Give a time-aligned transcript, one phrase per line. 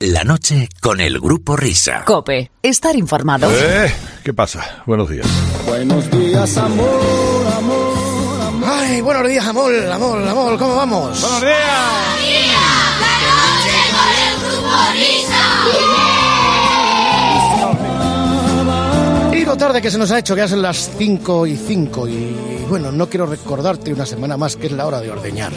[0.00, 2.04] La noche con el grupo Risa.
[2.04, 3.50] Cope, estar informado.
[3.50, 4.84] Eh, ¿Qué pasa?
[4.86, 5.26] Buenos días.
[5.66, 8.68] Buenos días, amor, amor, amor.
[8.70, 11.20] Ay, buenos días, amor, amor, amor, ¿cómo vamos?
[11.20, 11.58] ¡Buenos días!
[19.32, 22.06] Y lo tarde que se nos ha hecho, que ya son las 5 y 5.
[22.06, 25.52] Y bueno, no quiero recordarte una semana más que es la hora de ordeñar.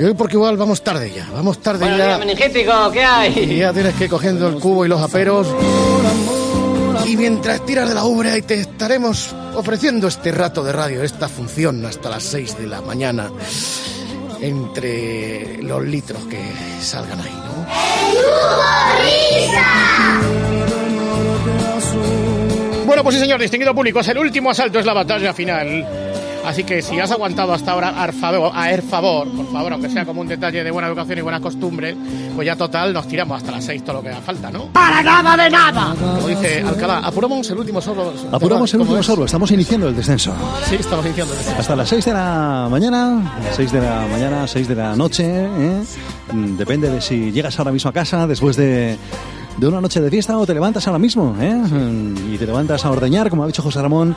[0.00, 2.16] Y hoy porque igual vamos tarde ya, vamos tarde Buenos ya.
[2.16, 3.38] meningético, ¿qué hay?
[3.38, 5.46] Y ya tienes que ir cogiendo el cubo y los aperos.
[7.06, 11.28] Y mientras tiras de la ubre, ahí te estaremos ofreciendo este rato de radio, esta
[11.28, 13.30] función hasta las 6 de la mañana.
[14.40, 16.40] Entre los litros que
[16.80, 17.66] salgan ahí, ¿no?
[22.86, 25.86] Bueno, pues sí, señor, distinguido público, es el último asalto, es la batalla final.
[26.44, 29.90] Así que si has aguantado hasta ahora, ar favor, a er favor, por favor, aunque
[29.90, 31.96] sea como un detalle de buena educación y buenas costumbres,
[32.34, 34.66] pues ya total nos tiramos hasta las seis todo lo que haga falta, ¿no?
[34.72, 35.94] ¡Para nada de nada!
[35.94, 38.12] Como dice Alcalá, apuramos el último sorbo.
[38.32, 39.06] Apuramos el ¿Cómo último es?
[39.06, 40.32] sorbo, estamos iniciando el descenso.
[40.68, 41.34] Sí, estamos iniciando.
[41.58, 45.82] Hasta las 6 de la mañana, 6 de la mañana, 6 de la noche, ¿eh?
[46.32, 48.96] Mm, depende de si llegas ahora mismo a casa después de,
[49.56, 51.54] de una noche de fiesta o te levantas ahora mismo, ¿eh?
[52.32, 54.16] Y te levantas a ordeñar, como ha dicho José Ramón,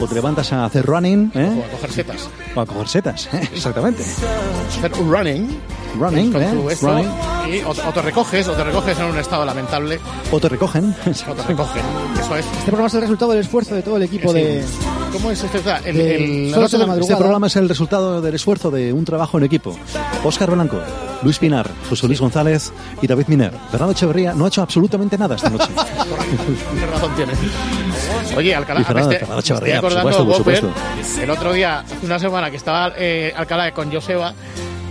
[0.00, 1.64] o te levantas a hacer running, O ¿eh?
[1.66, 2.28] a coger setas.
[2.54, 3.48] O a coger setas, ¿eh?
[3.52, 4.02] exactamente.
[4.02, 5.58] Hacer un running.
[5.96, 6.76] Running, ¿eh?
[6.80, 7.10] Running.
[7.50, 9.98] Y o, o te recoges, o te recoges en un estado lamentable,
[10.30, 10.94] O te recogen.
[11.28, 11.82] o te recogen.
[12.20, 12.44] Eso es.
[12.46, 14.38] Este programa es el resultado del esfuerzo de todo el equipo Sí.
[14.38, 14.64] de...
[15.12, 15.58] ¿Cómo es este?
[15.86, 17.12] El, de el- la noche del- madrugada.
[17.12, 19.74] Este programa es el resultado del esfuerzo de un trabajo en equipo.
[20.22, 20.78] Óscar Blanco,
[21.22, 23.52] Luis Pinar, José Luis González y David Miner.
[23.70, 25.68] Fernando Echeverría no ha hecho absolutamente nada esta noche.
[26.78, 27.32] ¿Qué razón tiene?
[28.36, 31.20] Oye, Alcalá, Y Fernando- me Fernando Echeverría, por supuesto, por Goper, supuesto.
[31.22, 34.34] el otro día, hace una semana que estaba eh, Alcalá con Joseba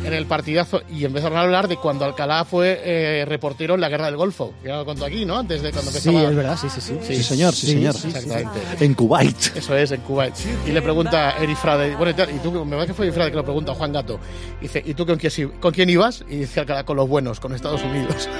[0.07, 3.89] en el partidazo y empezaron a hablar de cuando Alcalá fue eh, reportero en la
[3.89, 4.53] Guerra del Golfo.
[4.61, 5.37] Que ya lo contó aquí, ¿no?
[5.37, 6.29] Antes de cuando Sí, empezaba...
[6.29, 6.93] es verdad, sí, sí, sí.
[7.01, 7.95] Sí, señor, sí, señor.
[7.95, 8.59] Exactamente.
[8.85, 9.55] En Kuwait.
[9.55, 10.33] Eso es, en Kuwait.
[10.65, 13.31] Y le pregunta Eri Frade, bueno, y y tú, me parece que fue Eri Frade
[13.31, 14.19] que lo pregunta a Juan Gato.
[14.61, 16.23] Dice, ¿y tú con quién, con quién ibas?
[16.29, 18.29] Y dice Alcalá, con los buenos, con Estados Unidos.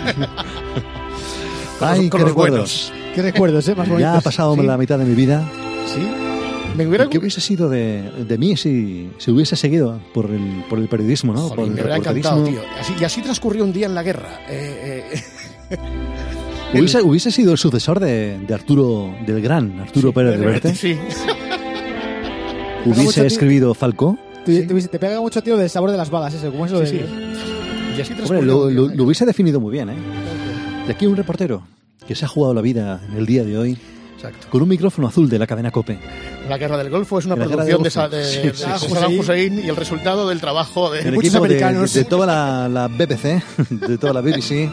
[1.80, 2.94] Con los- Ay, con qué los recuerdos.
[3.14, 3.76] Qué recuerdos, ¿eh?
[3.76, 3.88] Más.
[4.00, 4.62] Ya ha pasado Sí.
[4.64, 5.44] la mitad de mi vida.
[5.86, 6.02] ¿Sí?
[6.78, 7.06] Me hubiera...
[7.06, 10.88] ¿Y ¿Qué hubiese sido de, de mí si, si hubiese seguido por el, por el
[10.88, 11.50] periodismo, ¿no?
[11.50, 12.62] por el me hubiera encantado, tío.
[12.80, 14.40] Así, y así transcurrió un día en la guerra.
[14.50, 15.04] Eh,
[15.72, 15.78] eh,
[16.74, 20.76] Hubiese, hubiese sido el sucesor de, de Arturo, del gran Arturo Pérez Reverte.
[20.76, 20.98] Sí.
[22.86, 24.18] Hubiese escribido Falcó.
[24.46, 26.50] Te, te- te pega mucho, tío, del sabor de las balas, ese.
[26.50, 27.04] ¿Cómo es lo Sí, de...?
[27.04, 27.14] sí.
[27.98, 28.96] Y así Hombre, transcurrió lo, lo- día.
[28.98, 29.96] lo hubiese definido muy bien, ¿eh?
[30.86, 31.64] De aquí un reportero
[32.08, 33.78] que se ha jugado la vida en el día de hoy
[34.16, 34.48] Exacto.
[34.50, 35.98] con un micrófono azul de la cadena COPE.
[36.48, 39.20] La Guerra del Golfo es una producción de, Sa- de, Sí, de sí, Saddam.
[39.20, 41.00] Hussein y el resultado del trabajo de...
[41.02, 41.94] El muchos americanos.
[41.94, 44.70] de toda la, la BBC, de toda la BBC,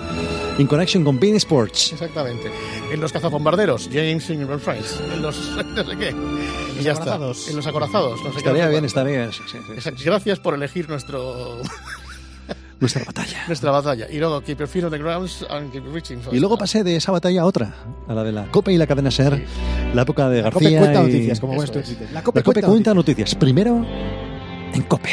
[0.58, 1.92] in connection con Bean Sports.
[1.92, 2.50] Exactamente.
[2.92, 5.02] En los cazabombarderos, James y Price.
[5.12, 6.14] En los no sé qué.
[6.78, 7.02] Y ya está.
[7.14, 7.48] acorazados.
[7.48, 8.20] En los acorazados.
[8.22, 8.38] No sé qué.
[8.38, 9.32] Estaría bien, estaría.
[9.32, 9.72] sí, sí, sí.
[9.72, 10.02] Exacto.
[10.04, 11.58] Gracias por elegir nuestro
[12.80, 13.44] Nuestra batalla.
[13.46, 14.06] nuestra batalla.
[14.10, 16.82] Y luego, keep your feet on the ground and keep reaching for Y luego pasé
[16.84, 17.74] de esa batalla a otra,
[18.08, 19.44] a la de la COPE y la cadena SER,
[19.94, 20.78] la época de La COPE García.
[20.80, 21.70] cuenta y- noticias, como es.
[21.74, 21.82] La
[22.12, 22.94] La COPE, COPE cuenta cuenta noticias.
[22.94, 23.34] noticias.
[23.36, 23.84] Primero
[24.74, 25.10] en COPE.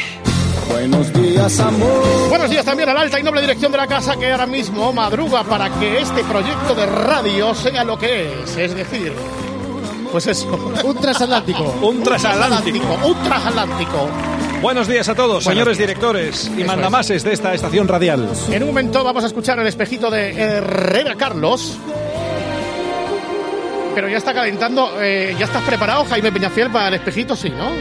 [0.69, 2.29] Buenos días, amor.
[2.29, 4.91] Buenos días también a la alta y noble dirección de la casa que ahora mismo
[4.93, 8.57] madruga para que este proyecto de radio sea lo que es.
[8.57, 9.11] Es decir,
[10.11, 10.47] pues eso.
[10.83, 11.63] Un transatlántico.
[11.83, 12.87] Un transatlántico.
[13.05, 14.07] Un transatlántico.
[14.61, 15.87] Buenos días a todos, Buenos señores días.
[15.89, 18.29] directores y Eso mandamases de esta estación radial.
[18.51, 21.77] En un momento vamos a escuchar el espejito de Herrera Carlos.
[23.95, 27.71] Pero ya está calentando, eh, ya estás preparado, Jaime Peñafiel, para el espejito, sí, ¿no?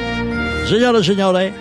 [0.66, 1.52] Señores, señores,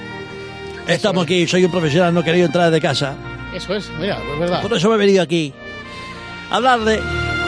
[0.88, 1.46] estamos aquí.
[1.48, 3.16] Soy un profesional, no he querido entrar de casa.
[3.54, 4.62] Eso es, mira, es verdad.
[4.62, 5.54] Por eso me he venido aquí
[6.50, 7.00] a hablarle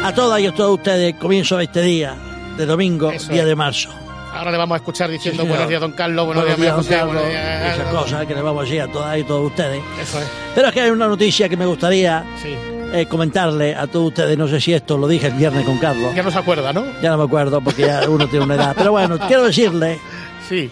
[0.04, 2.16] a todas y a todos ustedes comienzo de este día,
[2.58, 3.48] de domingo, Eso día es.
[3.48, 3.90] de marzo.
[4.34, 7.06] Ahora le vamos a escuchar diciendo Sí, buenos días, don Carlos, buenos, Buenos días, días,
[7.06, 7.74] María don José, Carlos, buenos días.
[7.80, 9.82] esas cosas que le vamos a decir a todas y todos ustedes.
[10.02, 12.56] Eso es, Pero es que hay una noticia que me gustaría sí.
[12.94, 14.38] eh, comentarle a todos ustedes.
[14.38, 16.16] No sé si esto lo dije el viernes con Carlos.
[16.16, 16.86] Ya no se acuerda, ¿no?
[17.02, 18.74] Ya no me acuerdo porque ya uno tiene una edad.
[18.78, 20.00] Pero bueno, quiero decirle
[20.50, 20.70] Sí.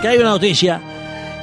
[0.00, 0.80] que hay una noticia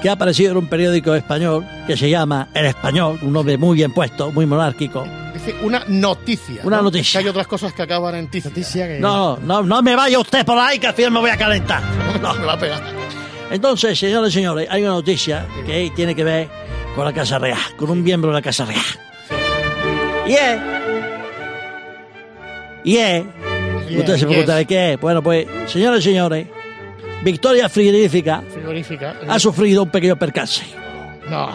[0.01, 3.75] que ha aparecido en un periódico español que se llama El Español, un nombre muy
[3.75, 5.05] bien puesto, muy monárquico.
[5.33, 6.61] Dice una noticia.
[6.63, 6.83] Una ¿no?
[6.83, 7.19] noticia.
[7.19, 8.49] Que hay otras cosas que acaban en ticia.
[8.49, 8.99] Noticia que...
[8.99, 11.83] No, no, no me vaya usted por ahí que al final me voy a calentar.
[12.21, 12.81] No, me va a pegar.
[13.49, 16.49] Entonces, señores y señores, hay una noticia que tiene que ver
[16.95, 18.81] con la Casa Real, con un miembro de la Casa Real.
[20.27, 20.59] Y es...
[22.83, 23.25] Y es...
[23.97, 24.67] Usted se preguntará yes.
[24.67, 24.99] qué es.
[24.99, 26.47] Bueno, pues, señores y señores,
[27.23, 29.15] Victoria Frigorífica Frigorífica.
[29.27, 30.63] ha sufrido un pequeño percance.
[31.29, 31.49] No.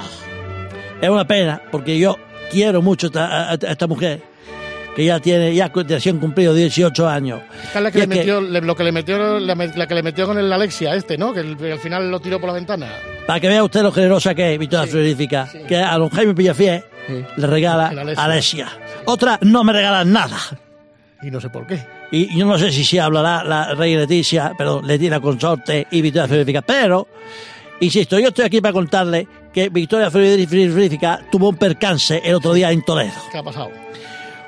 [1.00, 2.16] Es una pena, porque yo
[2.50, 4.22] quiero mucho esta- a, a- esta mujer,
[4.94, 7.40] que ya tiene, ya recién cumplido 18 años.
[7.64, 9.94] Esta es la que le que- metió, le- lo que le metió, la, la que
[9.94, 11.34] le metió con el Alexia este, ¿no?
[11.34, 12.88] Que el- al final lo tiró por la ventana.
[13.26, 16.84] Para que vea usted lo generosa que es Victoria Frigorífica, que a don Jaime Pillafié
[17.08, 17.24] Sí.
[17.36, 18.24] le regala El Alessia.
[18.24, 18.68] Alessia.
[19.06, 20.38] Otra no me regalan nada.
[21.22, 21.80] Y no sé por qué.
[22.12, 26.28] Y yo no sé si se hablará la reina Leticia, pero Leticia Consorte y Victoria
[26.28, 26.62] Frigorífica.
[26.62, 27.08] Pero,
[27.80, 32.70] insisto, yo estoy aquí para contarle que Victoria Frigorífica tuvo un percance el otro día
[32.70, 33.12] en Toledo.
[33.32, 33.70] ¿Qué ha pasado?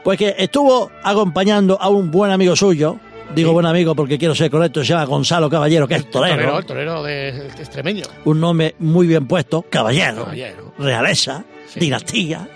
[0.04, 2.98] Pues que estuvo acompañando a un buen amigo suyo,
[3.34, 6.58] digo buen amigo porque quiero ser correcto, se llama Gonzalo Caballero, que es torero, Torero,
[6.58, 7.28] el torero de
[7.58, 8.04] extremeño.
[8.24, 10.72] un nombre muy bien puesto, Caballero, Caballero.
[10.78, 11.80] realeza, Sí.
[11.80, 12.48] dinastía.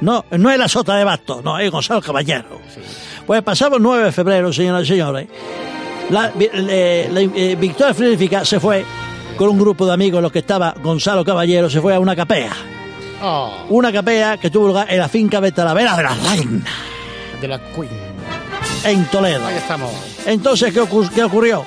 [0.00, 2.60] No, no es la sota de Basto, no, es Gonzalo Caballero.
[2.74, 2.80] Sí.
[3.30, 5.28] Pues pasado el 9 de febrero, señoras y señores,
[6.10, 8.84] la, eh, la, eh, Victoria Frigorífica se fue
[9.36, 12.16] con un grupo de amigos en los que estaba Gonzalo Caballero, se fue a una
[12.16, 12.50] capea.
[13.22, 16.64] Oh, Una capea que tuvo lugar en la finca de Talavera de la Reina,
[17.40, 17.88] de la Queen.
[18.82, 19.46] en Toledo.
[19.46, 19.92] Ahí estamos.
[20.26, 21.64] Entonces, ¿qué, ocur- qué ocurrió?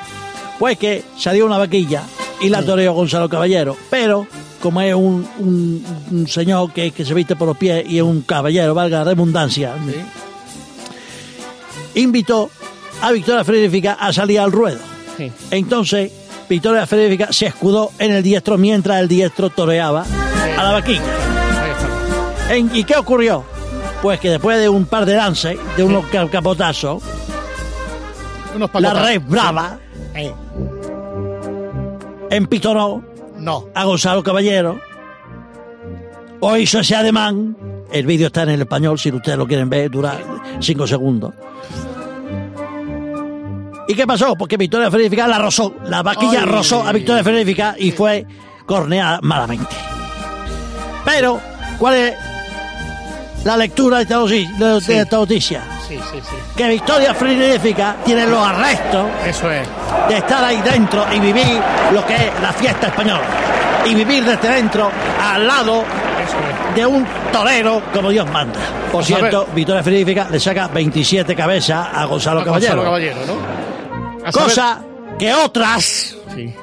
[0.60, 2.04] Pues que salió una vaquilla
[2.42, 4.28] y la toreó Gonzalo Caballero, pero
[4.62, 8.04] como es un, un- un señor que, que se viste por los pies y es
[8.04, 9.76] un caballero, valga la redundancia,
[11.96, 12.50] invitó
[13.02, 14.80] a Victoria Frigorífica a salir al ruedo.
[15.18, 15.32] Sí.
[15.52, 16.12] Entonces,
[16.50, 20.06] Victoria Frigorífica se escudó en el diestro mientras el diestro toreaba
[20.58, 21.02] a la vaquilla.
[22.50, 23.44] En- ¿Y qué ocurrió?
[24.02, 27.02] Pues que después de un par de lances, de unos ca- capotazos,
[28.56, 29.80] Unos la red brava
[30.14, 30.32] Eh,
[32.30, 33.04] empitonó
[33.40, 33.68] No.
[33.74, 34.80] a Gonzalo Caballero
[36.40, 37.56] o hizo ese ademán.
[37.94, 40.18] El vídeo está en el español, si ustedes lo quieren ver, dura
[40.60, 41.34] cinco segundos.
[43.88, 44.36] ¿Y qué pasó?
[44.36, 48.26] Porque Victoria Frigorífica la rozó, la vaquilla rozó a Victoria Frigorífica y fue
[48.66, 49.76] corneada malamente.
[51.06, 51.40] Pero,
[51.78, 52.14] ¿cuál es
[53.44, 54.58] la lectura de esta noticia?
[54.58, 54.94] de Sí.
[54.94, 55.62] esta noticia?
[55.88, 56.20] Sí, sí.
[56.56, 59.68] Que Victoria Frigorífica tiene los arrestos Eso es.
[60.08, 61.62] de estar ahí dentro y vivir
[61.94, 63.22] lo que es la fiesta española.
[63.86, 64.90] Y vivir desde dentro,
[65.22, 65.84] al lado.
[66.76, 68.60] De un torero como Dios manda.
[68.92, 72.76] Por Pues cierto, Victoria Frigorífica le saca 27 cabezas a Gonzalo A Caballero.
[72.76, 74.32] Gonzalo Caballero, ¿no?
[74.32, 74.82] Cosa
[75.20, 76.54] que otras Sí.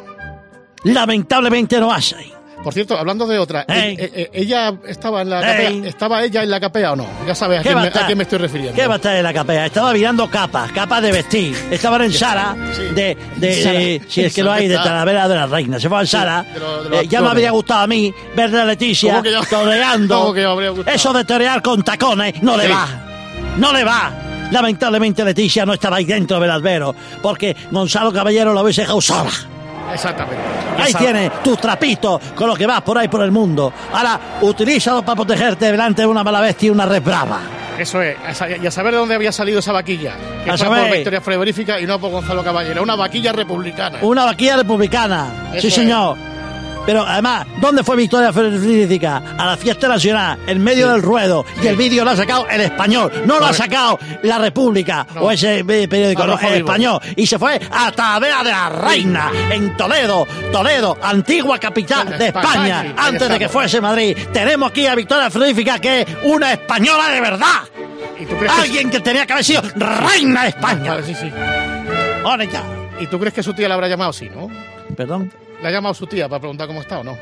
[0.84, 2.30] lamentablemente no hacen.
[2.62, 3.94] Por cierto, hablando de otra, Ey.
[3.98, 5.76] eh, eh, ella estaba en la Ey.
[5.78, 7.06] capea, ¿estaba ella en la capea o no?
[7.26, 8.02] Ya sabes a ¿Qué quién, me, estar?
[8.02, 8.74] a quién me estoy refiriendo.
[8.74, 9.64] ¿Qué va a estar en la capea?
[9.66, 11.56] Estaba mirando capas, capas de vestir.
[11.70, 12.82] Estaban en Sara Sí.
[12.94, 13.78] de, de, Sara.
[13.78, 14.76] de- si es que lo hay, de.
[14.76, 15.80] Talavera de la Reina.
[15.80, 16.42] Se fue en Sara.
[16.42, 17.30] de lo- de los Eh, ya me actores.
[17.30, 20.20] habría gustado a mí ver a Leticia ¿Cómo que ya- toreando.
[20.20, 20.94] cómo que me habría gustado?
[20.96, 22.72] Eso de torear con tacones no le Sí.
[22.72, 22.88] va.
[23.56, 24.12] No le va.
[24.50, 29.30] Lamentablemente Leticia no estaba ahí dentro del albero porque Gonzalo Caballero lo hubiese dejado sola.
[29.92, 30.42] Exactamente.
[30.78, 33.72] Ahí tienes tus trapitos con los que vas por ahí por el mundo.
[33.92, 37.40] Ahora, utilízalos para protegerte delante de una mala bestia y una red brava.
[37.78, 38.16] Eso es.
[38.62, 40.14] Y a saber de dónde había salido esa vaquilla.
[40.44, 40.82] Que A fue saber.
[40.87, 42.82] por Victoria Frigorífica y no por Gonzalo Caballero.
[42.82, 43.98] Una vaquilla republicana.
[44.02, 45.50] Una vaquilla republicana.
[45.54, 45.87] Eso sí, es.
[46.90, 49.22] Pero además, ¿dónde fue Victoria Frigorífica?
[49.38, 51.46] A la fiesta nacional, en medio del ruedo.
[51.62, 53.12] Y el vídeo lo ha sacado el español.
[53.26, 55.20] No lo ha sacado la República No.
[55.20, 56.98] o ese eh, periódico, No, el español.
[57.14, 60.26] Y se fue a Talavera de la Reina, en Toledo.
[60.50, 64.16] Toledo, antigua capital De España, antes de que fuese Madrid.
[64.32, 67.60] Tenemos aquí a Victoria Frigorífica, que es una española de verdad.
[68.19, 70.96] ¿Y tú crees que- Alguien que tenía que haber sido reina de España.
[71.06, 71.31] Sí, sí.
[72.24, 72.65] Ahora ya.
[72.98, 74.12] ¿Y tú crees que su tía la habrá llamado?
[74.12, 74.48] Sí, ¿no?
[74.96, 75.32] Perdón.
[75.62, 77.17] ¿Le ha llamado su tía para preguntar cómo está o no?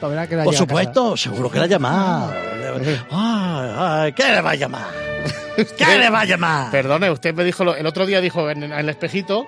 [0.00, 2.32] Todavía que la Por supuesto, seguro que la ha llamado.
[3.10, 4.86] Ay, ay, ¿Qué le va a llamar?
[5.56, 6.70] ¿Qué le va a llamar?
[6.70, 9.46] Perdone, usted me dijo, lo- el otro día dijo en, en el espejito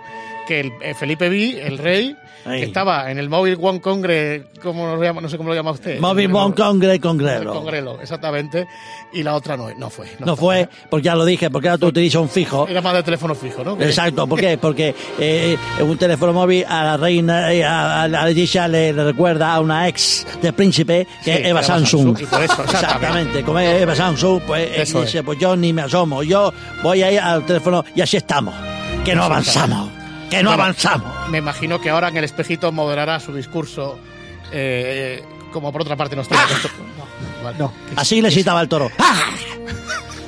[0.49, 2.61] que el, eh, Felipe V, el rey, Ahí.
[2.61, 5.21] que estaba en el Mobile One Congress, ¿cómo lo llama?
[5.21, 6.01] no sé cómo lo llama usted.
[6.01, 7.53] Móvil El- Bon Congre el Congrero.
[7.53, 8.67] Congrelo, exactamente.
[9.13, 10.09] Y la otra no, no fue.
[10.21, 12.67] No fue, porque ya lo dije, porque ahora tú utilizas un fijo.
[12.69, 13.81] Era más de teléfono fijo, ¿no?
[13.81, 14.57] Exacto, ¿por qué?
[14.59, 19.53] Porque eh, un teléfono móvil a la reina, eh, a, a Leticia le, le recuerda
[19.55, 22.17] a una ex del príncipe que Sí, es Eva Samsung.
[22.17, 23.43] Samsung, y por eso, exactamente.
[23.43, 25.07] como es Eva Samsung, pues eh, Eso es.
[25.07, 26.53] dice, pues yo ni me asomo, yo
[26.83, 28.55] voy a ir al teléfono y así estamos.
[29.05, 29.91] Que no avanzamos,
[30.31, 31.29] que no Bueno, avanzamos.
[31.29, 33.99] Me imagino que ahora en el espejito moderará su discurso,
[34.53, 36.37] eh, como por otra parte no está.
[36.37, 37.59] No, vale.
[37.59, 37.73] No.
[37.97, 38.91] Así le citaba el toro.
[38.99, 39.31] ¡Ah!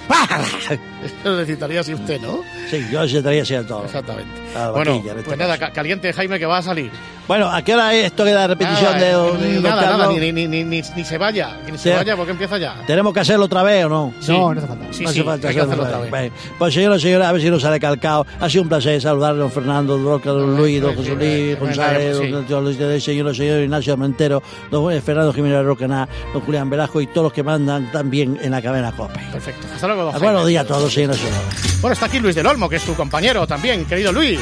[0.09, 0.43] ¡Ah!
[1.23, 2.41] Eso necesitaría así usted, ¿no?
[2.71, 3.87] Sí, yo necesitaría ser el toro.
[3.87, 4.31] Exactamente.
[4.55, 5.73] La Bueno, vaquilla, este pues nada, caso.
[5.73, 6.91] caliente Jaime que va a salir.
[7.29, 9.99] Bueno, ¿a qué hora es esto que da repetición de, Nada, de don nada, nada,
[9.99, 10.15] Carlos?
[10.19, 11.97] ni, ni, ni, ni, ni se vaya, que ni se Sí.
[11.97, 12.75] vaya porque empieza ya.
[12.89, 14.13] ¿Tenemos que hacerlo otra vez o no?
[14.19, 14.33] Sí.
[14.33, 14.85] No, no hace falta.
[14.91, 16.33] Sí, no sí, hace falta hay que hacerlo otra vez.
[16.59, 18.27] Pues señoras y señores, a ver si nos sale calcado.
[18.41, 21.11] Ha sido un placer saludar a don Fernando, don Roca, don Luis, don sí, José
[21.11, 22.31] sí, Luis sí, González, sí.
[22.49, 27.01] don Luis de señor, señor Ignacio Armentero, don eh, Fernando Jiménez Roquená, don Julián Velasco
[27.01, 29.21] y todos los que mandan también en la cadena COPE.
[29.31, 29.69] Perfecto.
[29.73, 31.81] Hasta luego, don Buenos días a todos, señoras y señores.
[31.81, 34.40] Bueno, está aquí Luis del Olmo, que es tu compañero también, querido Luis.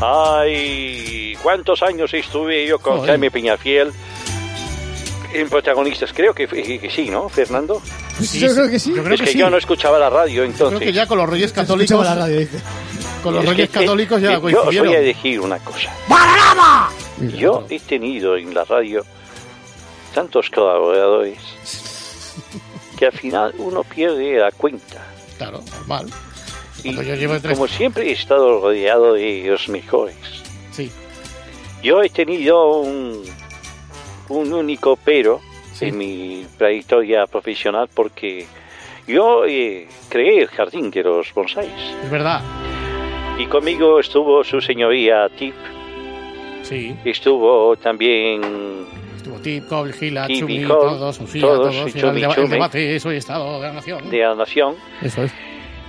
[0.00, 3.04] Ay, ¿cuántos años estuve yo con.
[3.06, 3.92] Jaime Peñafiel
[5.34, 6.12] en protagonistas?
[6.12, 7.82] Creo que, que, que sí, ¿no, Fernando?
[8.20, 8.54] Sí, yo sí.
[8.54, 8.94] creo que sí.
[8.94, 9.38] Yo creo es que, que sí.
[9.38, 10.78] yo no escuchaba la radio Creo entonces.
[10.80, 12.58] que ya con los Reyes Escuchaba Católicos, la radio, dice.
[13.22, 15.90] con los Es Reyes que- Católicos ya Yo os voy a decir una cosa.
[17.36, 19.04] Yo he tenido en la radio
[20.14, 21.38] tantos colaboradores
[22.96, 25.04] que al final uno pierde la cuenta.
[25.36, 26.06] Claro, normal.
[26.84, 27.54] Y Cuando yo llevo tres...
[27.54, 30.16] como siempre he estado rodeado de los mejores.
[30.70, 30.90] Sí,
[31.82, 33.22] Yo he tenido un,
[34.28, 35.40] un único pero
[35.74, 35.86] Sí.
[35.86, 38.46] en mi trayectoria profesional porque
[39.06, 41.70] yo eh, creé el jardín de los bonsáis
[42.04, 42.42] es verdad.
[43.38, 45.54] y conmigo estuvo su señoría Tip,
[46.62, 46.96] Sí.
[47.04, 48.40] estuvo también
[49.16, 51.94] Estuvo Tip, Cole, Gila, Chumi, todos, Usía, todos, todos.
[51.94, 52.48] y y era el, Chumi, deba- el Chumi.
[52.48, 54.10] debate, eso y Estado de la Nación.
[54.10, 55.32] de la Nación, Eso es.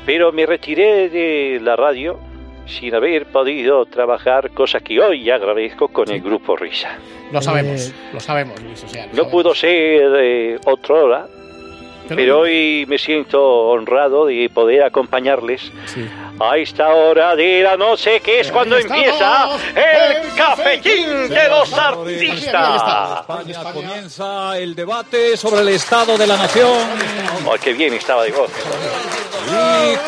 [0.06, 2.20] Pero me retiré de la radio
[2.66, 6.90] sin haber podido trabajar, cosa que hoy agradezco con el grupo Risa.
[7.32, 8.84] Lo sabemos, Eh, lo sabemos, Luis.
[8.84, 9.32] O sea, lo No sabemos.
[9.32, 11.28] pudo ser eh, otra hora,
[12.08, 16.08] pero hoy me siento honrado de poder acompañarles Sí.
[16.40, 23.20] a esta hora de la noche que es cuando empieza el cafetín de los artistas.
[23.22, 26.78] España comienza el debate sobre el estado de la nación
[27.46, 28.52] Oh, qué bien estaba de voz.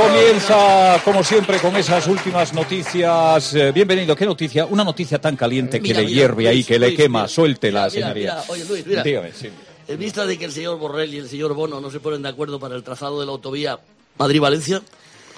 [0.01, 3.53] Comienza, como siempre, con esas últimas noticias.
[3.53, 4.65] Eh, bienvenido, ¿qué noticia?
[4.65, 7.19] Una noticia tan caliente que Mira, le mira, hierve ahí, Luis, que le quema.
[7.19, 7.27] mira.
[7.27, 8.43] Suéltela, señoría.
[8.47, 9.03] Oye, Luis, mira.
[9.03, 9.49] Dígame, sí.
[9.87, 12.29] En vista de que el señor Borrell y el señor Bono no se ponen de
[12.29, 13.79] acuerdo para el trazado de la autovía
[14.17, 14.81] Madrid-Valencia,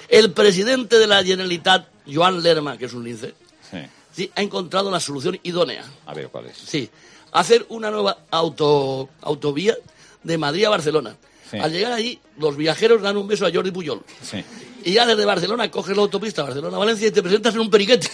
[0.10, 3.34] el presidente de la Generalitat, Joan Lerma, que es un lince,
[3.70, 3.78] Sí.
[4.16, 5.84] sí, ha encontrado la solución idónea.
[6.06, 6.58] A ver cuál es.
[6.58, 6.90] Sí,
[7.32, 9.76] hacer una nueva auto, autovía
[10.24, 11.16] de Madrid a Barcelona.
[11.54, 11.60] Sí.
[11.60, 14.02] Al llegar allí, los viajeros dan un beso a Jordi Puyol.
[14.24, 14.44] Sí.
[14.86, 18.10] Y ya desde Barcelona coges la autopista Barcelona-Valencia y te presentas en un periquete.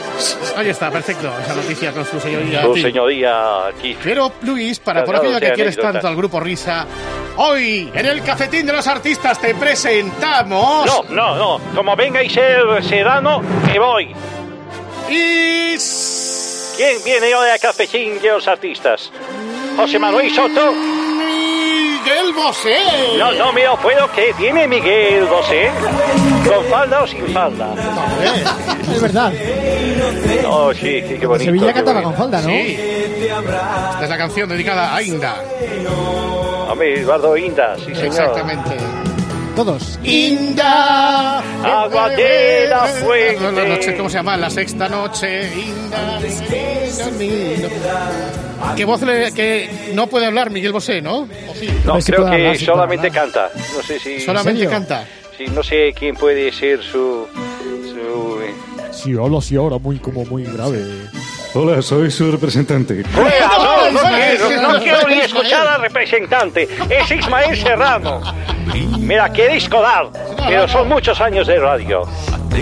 [0.56, 1.32] Ahí está, perfecto.
[1.42, 2.62] Esa noticia con su señoría.
[2.64, 3.96] Su señoría aquí.
[4.02, 6.84] Pero, Luis, para por aquello que quieres tanto al grupo Risa,
[7.36, 10.84] hoy en el Cafetín de los Artistas te presentamos.
[10.84, 11.60] No, no, no.
[11.74, 14.08] Como venga y ser serano, me voy.
[15.08, 15.76] Y.
[16.76, 19.10] ¿Quién viene hoy a Cafetín de los artistas?
[19.76, 20.72] José Manuel Soto.
[22.02, 22.76] Miguel Bosé.
[23.18, 25.70] No, no me lo puedo que viene Miguel Bosé.
[26.48, 27.74] ¿Con falda o sin falda?
[28.92, 29.32] Es verdad.
[30.46, 31.50] Oh, sí, sí, qué bonito.
[31.50, 32.16] Sevilla cantaba bonito.
[32.16, 32.48] con falda, ¿no?
[32.48, 32.78] Sí.
[32.78, 35.36] Esta es la canción dedicada a Inda.
[36.70, 38.06] Hombre, Eduardo Inda, sí señor.
[38.06, 38.76] Exactamente.
[39.60, 39.98] Todos.
[40.02, 41.40] Inda.
[41.62, 43.40] Agua de la fuente.
[43.42, 44.34] No, no, noche, ¿Cómo se llama?
[44.38, 45.50] La sexta noche.
[45.54, 46.18] Inda.
[48.74, 51.28] ¿Qué voz le, que no puede hablar Miguel Bosé, ¿no?
[51.48, 51.68] ¿O sí?
[51.84, 53.22] No, si creo puede que hablar, si solamente hablar.
[53.22, 53.50] canta.
[53.76, 54.20] No sé si...
[54.20, 55.06] Solamente canta.
[55.36, 57.28] sí, no sé quién puede ser su...
[57.28, 58.54] su eh,
[58.92, 60.86] Sí, habla así ahora, muy, como muy grave.
[61.52, 63.02] Hola, soy su representante.
[63.12, 64.39] Fuera, no, no, quiero,
[64.72, 66.68] no quiero ni escuchar al representante.
[66.88, 68.20] Es Ismael Serrano.
[68.98, 70.10] Me la queréis colar,
[70.46, 72.02] pero son muchos años de radio.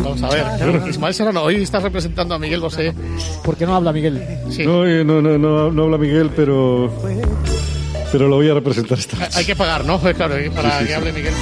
[0.02, 0.88] Vamos a ver.
[0.88, 2.94] Ismael Serrano, hoy estás representando a Miguel Bosé.
[3.42, 4.22] ¿Por qué no habla Miguel?
[4.50, 4.64] Sí.
[4.64, 6.92] No, eh, no, no, no, no habla Miguel, pero.
[8.10, 9.38] Pero lo voy a representar esta noche.
[9.38, 9.98] Hay que pagar, ¿no?
[9.98, 11.34] Pues Claro, para que hable Miguel.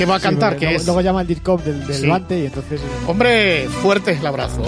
[0.00, 0.54] ¿Qué va a cantar?
[0.54, 0.86] Sí, que luego, es?
[0.86, 2.02] luego llama el DIRCOM del, del Sí.
[2.04, 2.80] Levante y entonces...
[3.06, 4.62] Hombre, fuerte el abrazo.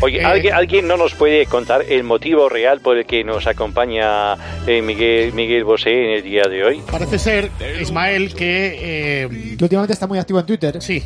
[0.00, 3.46] Oye, Eh, ¿alguien, ¿alguien no nos puede contar el motivo real por el que nos
[3.46, 4.32] acompaña
[4.66, 6.80] eh, Miguel, Miguel Bosé en el día de hoy?
[6.90, 7.50] Parece ser,
[7.82, 8.78] Ismael, que...
[9.24, 11.02] eh, que últimamente está muy activo en Twitter sí,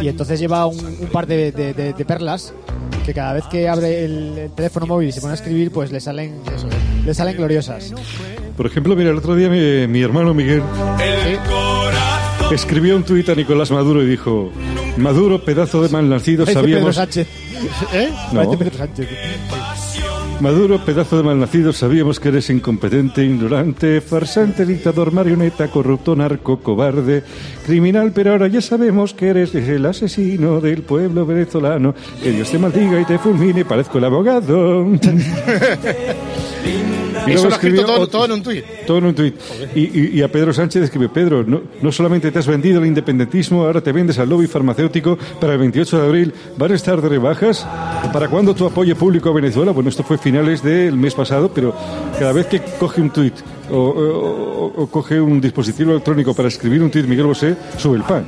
[0.00, 2.54] y entonces lleva un, un par de, de- de- de perlas
[3.04, 5.90] que cada vez que abre el, el teléfono móvil y se pone a escribir, pues
[5.90, 6.36] le salen,
[7.04, 7.92] le salen gloriosas.
[8.56, 10.62] Por ejemplo, mira, el otro día mi, mi hermano Miguel
[12.50, 14.50] escribió un tuit a Nicolás Maduro y dijo:
[14.96, 16.96] Maduro, pedazo de malnacido, Pedro sabíamos.
[16.96, 17.28] Sánchez.
[17.92, 18.10] ¿eh?
[18.32, 18.44] No.
[18.44, 19.08] Parece Pedro Sánchez.
[20.40, 27.22] Maduro, pedazo de malnacido, sabíamos que eres incompetente, ignorante, farsante, dictador, marioneta, corrupto, narco, cobarde,
[27.66, 31.94] criminal, pero ahora ya sabemos que eres el asesino del pueblo venezolano.
[32.22, 34.86] Que Dios te maldiga y te fulmine, parezco el abogado.
[37.26, 38.64] Y Eso lo ha escrito escribió todo, en un tuit.
[38.86, 39.34] Todo en un tuit.
[39.74, 42.86] Y, y- y a Pedro Sánchez escribe, Pedro, no, no solamente te has vendido al
[42.86, 46.34] independentismo, ahora te vendes al lobby farmacéutico para el 28 de abril.
[46.56, 47.66] ¿Van a estar de rebajas?
[48.12, 49.72] ¿Para cuándo tu apoyo público a Venezuela?
[49.72, 51.74] Bueno, esto fue finales del mes pasado, pero
[52.18, 53.34] cada vez que coge un tuit
[53.70, 53.76] o,
[54.76, 58.24] o- coge un dispositivo electrónico para escribir un tuit Miguel Bosé, sube el pan.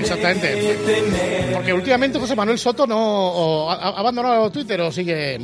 [0.00, 0.76] Exactamente.
[1.54, 5.38] Porque últimamente José Manuel Soto no o ha, abandonado Twitter o sigue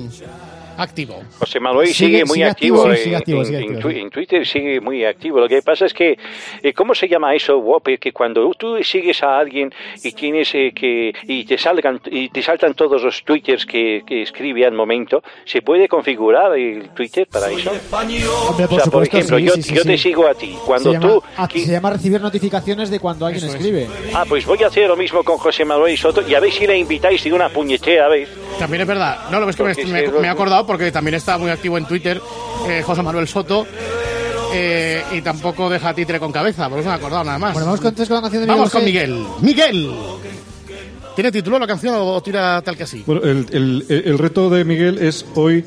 [0.82, 1.22] activo.
[1.38, 3.64] José Manuel sigue, Sigue- muy sigue activo, activo, sí, en, sigue activo, en- sigue en
[3.64, 4.00] activo, Twi- sí.
[4.00, 5.40] en Twitter, sigue muy activo.
[5.40, 6.18] Lo que pasa es que,
[6.62, 7.98] eh, ¿cómo se llama eso, Whopper?
[7.98, 9.72] Que cuando tú sigues a alguien
[10.02, 14.22] y tienes eh, que y te salgan y te saltan todos los twitters que, que
[14.22, 17.70] escribe al momento, ¿se puede configurar el Twitter para eso?
[17.70, 19.88] Hombre, por o sea, por supuesto, ejemplo, sí, yo, sí, sí, yo sí.
[19.88, 20.56] te sigo a ti.
[20.64, 21.08] Cuando se, llama,
[21.48, 23.86] tú se llama recibir notificaciones de cuando alguien escribe.
[24.14, 26.66] Ah, pues voy a hacer lo mismo con José Manuel Soto y a ver si
[26.66, 28.28] le invitáis de una puñetera vez.
[28.58, 29.30] También es verdad.
[29.30, 31.84] No, lo ves que me, me- me he acordado porque también está muy activo en
[31.86, 32.20] Twitter
[32.68, 33.66] eh, José Manuel Soto.
[34.52, 37.52] eh, y tampoco deja títere con cabeza, por eso me he acordado nada más.
[37.52, 38.84] Bueno, vamos con, con la canción de Miguel Vamos con.
[38.84, 39.24] Miguel.
[39.40, 39.90] ¡Miguel!
[41.14, 43.02] ¿Tiene título la canción o tira tal que así?
[43.06, 45.64] Bueno, el, el- el reto de Miguel es hoy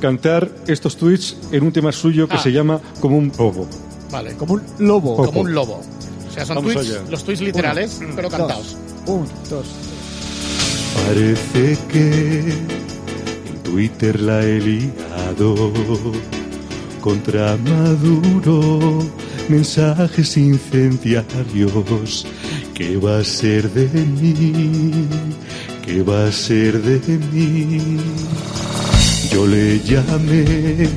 [0.00, 2.42] cantar estos tweets en un tema suyo que Ah.
[2.42, 3.68] se llama Como un lobo.
[4.10, 4.34] Vale.
[4.34, 5.16] Como un lobo.
[5.16, 5.80] Como un lobo.
[6.28, 7.02] O sea, son Vamos tweets, allá.
[7.10, 8.38] los tweets literales, Uno, pero dos.
[8.38, 8.76] cantados.
[9.06, 9.66] Un, dos.
[11.06, 12.52] Parece que
[13.70, 15.72] Twitter la he liado
[17.02, 18.98] contra Maduro,
[19.48, 22.26] mensajes incendiarios.
[22.74, 25.06] ¿Qué va a ser de mí?
[25.84, 27.98] ¿Qué va a ser de mí?
[29.30, 30.88] Yo le llamé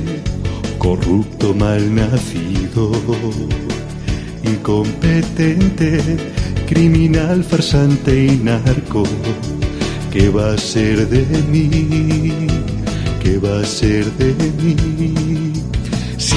[0.78, 2.90] corrupto malnacido,
[4.44, 6.00] incompetente,
[6.68, 9.04] criminal, farsante y narco.
[10.12, 12.48] ¿Qué va a ser de mí?
[13.24, 15.54] ¿Qué va a ser de mí?
[16.18, 16.36] Si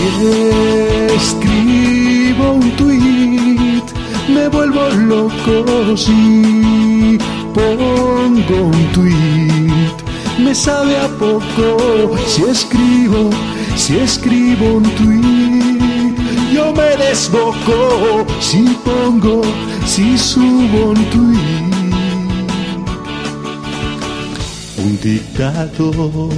[1.13, 3.83] escribo un tweet,
[4.33, 5.97] me vuelvo loco.
[5.97, 7.19] Si
[7.53, 9.95] pongo un tweet,
[10.39, 12.17] me sabe a poco.
[12.29, 13.31] Si escribo,
[13.75, 16.15] si escribo un tweet,
[16.55, 18.25] yo me desboco.
[18.41, 19.43] Si pongo,
[19.85, 21.74] si subo un tweet.
[24.85, 26.29] Un dictador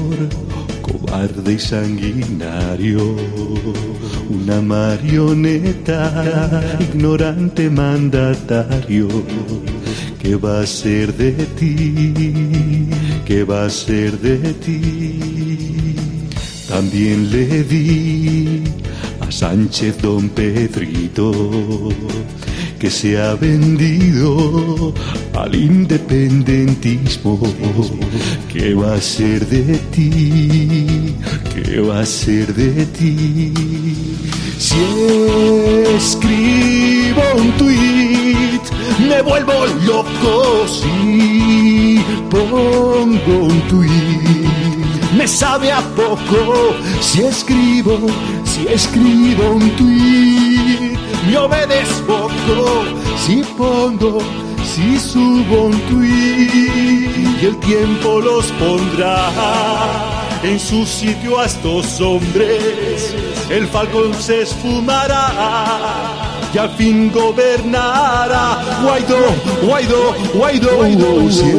[0.80, 3.16] cobarde y sanguinario,
[4.30, 6.06] una marioneta,
[6.78, 9.08] ignorante mandatario.
[10.22, 12.88] ¿Qué va a ser de ti?
[13.26, 15.96] ¿Qué va a ser de ti?
[16.68, 18.62] También le di
[19.20, 21.32] a Sánchez Don Pedrito
[22.78, 24.92] que se ha vendido
[25.34, 27.40] al independentismo.
[28.52, 31.14] ¿Qué va a ser de ti?
[31.54, 33.52] ¿Qué va a ser de ti?
[34.58, 34.76] Si
[35.96, 38.60] escribo un tweet,
[39.08, 40.66] me vuelvo loco.
[40.68, 46.74] Si pongo un tweet, me sabe a poco.
[47.00, 48.06] Si escribo,
[48.44, 50.45] si escribo un tweet,
[51.48, 52.84] me desboco.
[53.18, 54.18] Si pongo,
[54.64, 59.30] si subo un tweet, y el tiempo los pondrá
[60.42, 63.14] en su sitio a estos hombres.
[63.50, 65.30] El falcón se esfumará
[66.54, 68.80] y al fin gobernará.
[68.82, 69.16] Guaidó,
[69.62, 71.30] Guaidó, Guaidó, Guaidó.
[71.30, 71.50] Si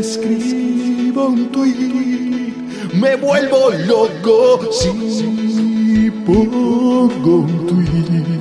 [0.00, 2.52] escribo un tweet,
[2.94, 4.70] me vuelvo loco.
[4.72, 8.35] Si pongo un tweet,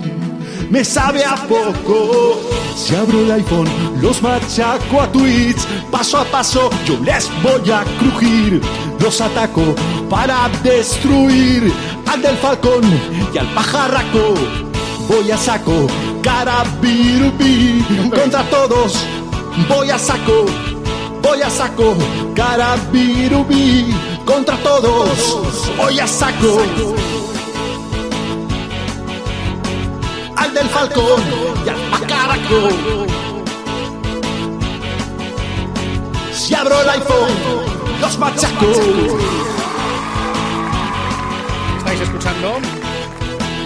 [0.76, 2.38] me sabe a poco.
[2.76, 3.70] Si abro el iPhone,
[4.02, 5.66] los machaco a tweets.
[5.90, 8.62] Paso a paso, yo les voy a crujir.
[9.00, 9.64] Los ataco
[10.10, 11.72] para destruir
[12.06, 12.84] al del falcón
[13.34, 14.34] y al pajarraco.
[15.08, 15.88] Voy a saco,
[16.22, 18.98] carabirubi, contra todos.
[19.70, 20.46] Voy a saco,
[21.22, 21.96] voy a saco,
[22.36, 25.40] carabirubi, contra todos.
[25.78, 27.15] Voy a saco.
[30.56, 31.22] Del falcón
[31.66, 31.76] y al
[32.08, 32.70] pajarraco.
[36.34, 37.34] Si abro el iPhone,
[38.02, 38.72] los machaco.
[41.78, 42.58] ¿Estáis escuchando?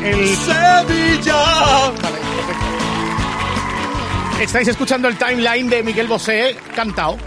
[0.03, 1.91] El Sevilla.
[2.01, 2.65] Vale, perfecto.
[4.41, 7.17] Estáis escuchando el timeline de Miguel Bosé cantado.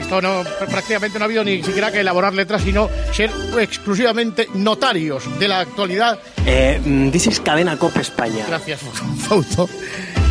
[0.00, 5.24] Esto no, prácticamente no ha habido ni siquiera que elaborar letras, sino ser exclusivamente notarios
[5.40, 6.20] de la actualidad.
[6.46, 8.44] Eh, mm, this is Cadena Copa España.
[8.48, 8.80] Gracias,
[9.28, 9.68] Fausto.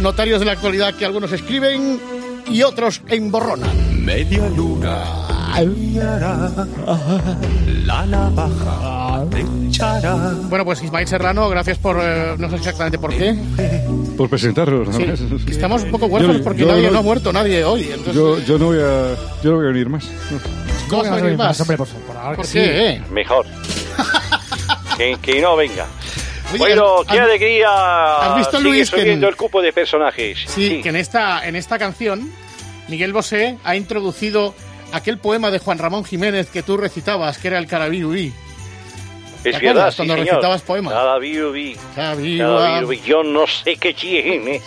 [0.01, 1.99] Notarios de la actualidad que algunos escriben
[2.47, 4.03] y otros emborronan.
[4.03, 5.03] Media luna.
[7.85, 10.15] La navaja te echará.
[10.49, 11.97] Bueno, pues Ismael Serrano, gracias por.
[12.01, 13.35] eh, no sé exactamente por qué.
[14.17, 14.85] Por presentarlo.
[14.85, 14.93] ¿no?
[14.93, 15.05] Sí,
[15.47, 17.83] estamos un poco huérfanos Yo- porque yo nadie, no- no ha muerto nadie hoy.
[17.83, 20.05] Entonces, Yo, yo, no voy a, yo no voy a venir más.
[20.89, 21.59] ¿Cómo vas a venir más?
[21.61, 22.63] Hombre, por, por ahora ¿Por que qué?
[22.63, 22.69] sí.
[22.69, 23.03] eh?
[23.11, 23.45] Mejor.
[24.97, 25.85] que, que no venga.
[26.51, 28.17] Oye, bueno, ¿has- qué alegría.
[28.17, 30.39] has visto, Sigue Luis, que en- subiendo el cupo de personajes.
[30.47, 32.31] Sí, que en esta, en esta canción
[32.87, 34.53] Miguel Bosé ha introducido
[34.91, 38.33] aquel poema de Juan Ramón Jiménez que tú recitabas, que era el Carabirubí.
[39.43, 40.27] ¿Te Es acuerdas verdad, sí, cuando señor.
[40.27, 40.93] recitabas poemas?
[41.95, 43.01] Cada virubi.
[43.03, 44.61] Yo no sé qué tienes,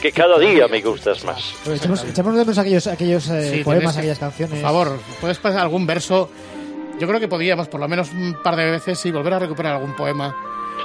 [0.00, 1.52] que cada día me gustas más.
[1.64, 4.54] Pues echemos, echemos de menos aquellos, aquellos eh, Sí, poemas, que- aquellas canciones.
[4.54, 6.30] Por favor, ¿puedes pasar algún verso?
[6.98, 9.74] Yo creo que podíamos, por lo menos un par de veces, sí, volver a recuperar
[9.74, 10.34] algún poema.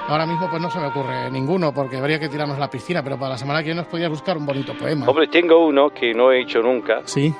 [0.07, 3.01] Ahora mismo pues no se me ocurre ninguno, porque habría que tirarnos a la piscina,
[3.03, 5.07] pero para la semana que viene nos podías buscar un bonito poema.
[5.07, 7.33] Hombre, tengo uno que no he hecho nunca, Sí.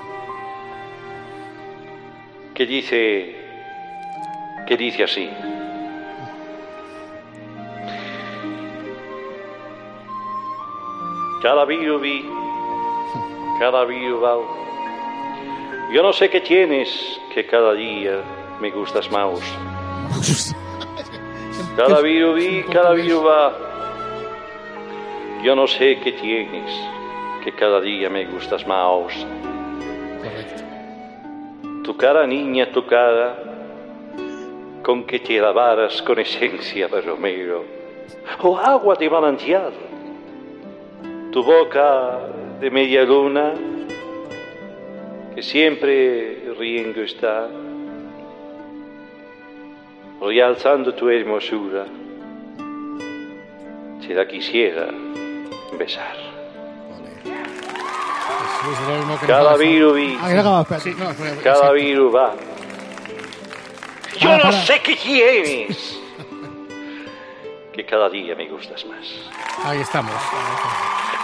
[2.54, 3.36] que dice,
[4.68, 5.30] que dice así.
[11.42, 12.26] Cada virubi,
[13.60, 14.44] cada virubau.
[15.92, 18.22] Yo no sé qué tienes, que cada día
[18.62, 19.40] me gustas más.
[21.76, 23.54] Cada virubi, cada viruba.
[25.44, 26.72] Yo no sé qué tienes,
[27.44, 29.26] que cada día me gustas más.
[30.22, 30.64] Correcto.
[31.84, 33.38] Tu cara, niña, tu cara,
[34.84, 37.64] con que te lavaras con esencia de romero,
[38.42, 39.74] o agua de manantial.
[41.32, 42.20] Tu boca
[42.60, 43.54] de media luna,
[45.34, 47.48] que siempre riendo está,
[50.22, 51.86] realzando tu hermosura,
[54.02, 54.88] si la quisiera
[55.78, 56.16] besar.
[59.26, 59.56] Cada
[61.14, 61.74] fue- cada exacto.
[61.74, 62.34] viruba.
[64.20, 66.00] Yo Para, no sé qué tienes,
[67.74, 69.08] que cada día me gustas más.
[69.64, 70.14] Ahí estamos.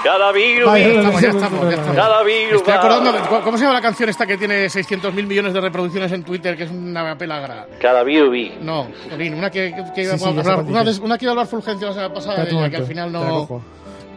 [0.08, 1.96] Cada Vale, virubi, vale, estamos, ya estamos, ya estamos.
[1.96, 2.58] cada Me viruba.
[2.58, 6.12] Estoy acordando, de- ¿cómo se llama la canción esta que tiene 600.000 millones de reproducciones
[6.14, 7.68] en Twitter, que es una pelagra?
[7.82, 8.58] Cada virubi.
[8.62, 11.48] No, Jolín, una que, iba Sí, sí, a hablar, una, una que iba a hablar
[11.48, 13.62] Fulgencio la semana pasada, de ella, que al final no...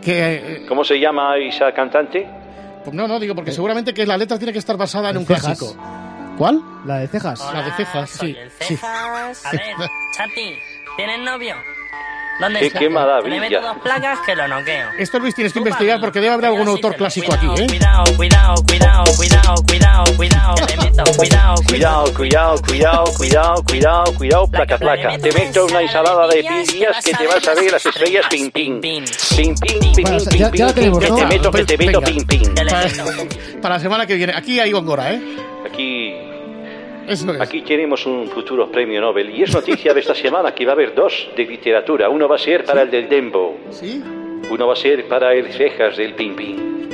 [0.00, 2.26] Que, eh, ¿Cómo se llama esa cantante?
[2.84, 5.26] pues no, no, digo, porque seguramente que la letra tiene que estar basada en un
[5.26, 5.44] Cejas.
[5.58, 5.74] clásico.
[6.38, 6.62] ¿Cuál?
[6.86, 7.38] La de cejas.
[7.52, 8.38] La de cejas, soy sí.
[8.40, 8.76] el sí.
[8.76, 9.44] cejas.
[9.44, 9.60] A ver,
[10.16, 10.54] Chati,
[10.96, 11.56] ¿tienes novio?
[12.40, 12.78] ¿Dónde Qué- está?
[12.78, 13.34] qué maravilla.
[13.34, 14.88] Le meto dos placas que lo noqueo.
[14.98, 17.66] Esto Luis tienes que investigar porque debe haber algún autor te clásico aquí, cuidado, ¿eh?
[17.66, 20.54] Cuidado, cuidado, cuidado, cuidado, cuidado, cuidado.
[20.66, 25.18] Le meto, cuidado, Cuidado, cuidado, cuidado, cuidado, cuidado, cuidado, placa, placa.
[25.18, 28.80] Te meto una ensalada de pillas que te vas a ver las estrellas pin, pin.
[28.80, 29.04] Pin,
[29.36, 32.54] pin, pin, pin, pin, que te meto, que te meto, pin, pin.
[33.60, 34.32] Para la semana que viene.
[34.34, 35.20] Aquí hay Góngora, ¿eh?
[35.70, 36.14] Aquí
[37.10, 37.40] Eso es.
[37.40, 40.74] Aquí tenemos un futuro premio Nobel y es noticia de esta semana que va a
[40.74, 42.08] haber dos de literatura.
[42.08, 44.00] Uno va a ser para el del Dembo, ¿Sí?
[44.48, 46.88] uno va a ser para el Cejas del Pin.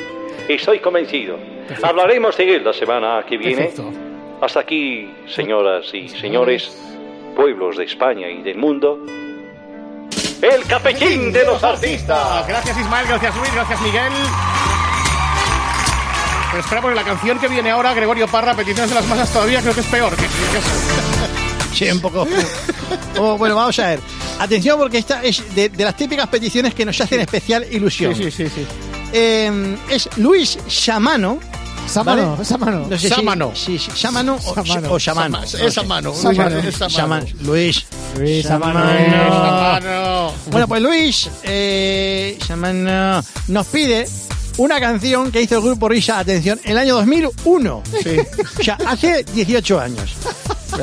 [0.48, 1.38] Estoy convencido.
[1.82, 3.64] Hablaremos de él la semana que viene.
[3.64, 3.92] Perfecto.
[4.40, 6.76] Hasta aquí, señoras y señores,
[7.34, 8.98] pueblos de España y del mundo.
[10.42, 12.46] El capetín de los artistas.
[12.46, 14.12] Gracias Ismael, gracias Luis, gracias Miguel.
[16.56, 19.60] Pero espera, porque la canción que viene ahora, Gregorio Parra, Peticiones de las Masas, todavía
[19.60, 20.16] creo que es peor.
[20.16, 20.30] que- que-
[21.76, 22.26] Sí, un poco.
[23.18, 24.00] Oh, bueno, vamos a ver.
[24.38, 28.14] Atención, porque esta es de, de las típicas peticiones que nos hacen especial ilusión.
[28.14, 28.66] Sí, sí, sí, sí.
[29.12, 31.38] Eh, es Luis Samano.
[31.86, 32.44] Samano, ¿vale?
[32.46, 32.86] Samano.
[32.88, 33.52] No sé si- Samano.
[33.54, 34.92] Sí, sí, Samano o, Samano.
[34.92, 35.46] o Samano.
[35.46, 36.14] Sama- es Samano.
[36.14, 36.58] Samano.
[36.58, 36.96] Es Samano.
[36.96, 37.84] Saman- Luis.
[38.18, 38.46] Luis.
[38.46, 38.80] Samano.
[38.80, 40.32] Samano.
[40.46, 44.08] Bueno, pues Luis eh, Samano nos pide
[44.58, 47.82] una canción que hizo el grupo Risa, atención, en el año 2001.
[48.02, 48.16] Sí.
[48.58, 50.14] O sea, hace 18 años.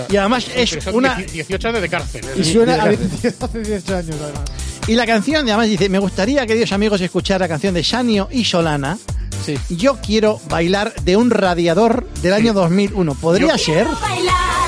[0.10, 1.16] Y además es una...
[1.16, 2.26] 18 años de cárcel.
[2.36, 4.44] Y suena a 10 hace 18 años, además.
[4.88, 8.44] Y la canción, además, dice, me gustaría, queridos amigos, escuchar la canción de Sanio y
[8.46, 8.98] Solana.
[9.46, 9.58] Sí.
[9.70, 13.16] Yo quiero bailar de un radiador del año 2001.
[13.16, 13.88] ¿Podría ser?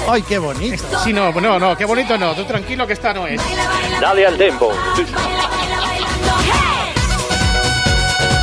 [0.07, 0.83] ¡Ay, qué bonito!
[1.03, 2.35] Sí, no, no, no, qué bonito no.
[2.35, 3.41] Tú tranquilo que esta no es.
[3.99, 4.71] Dale al Dembo.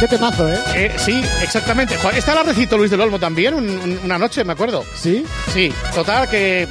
[0.02, 0.58] Qué temazo, ¿eh?
[0.74, 1.94] Eh, sí, exactamente.
[2.16, 4.84] Esta la recitó Luis del Olmo también un- un- una noche, me acuerdo.
[4.96, 5.24] ¿Sí?
[5.54, 6.66] Sí, total, que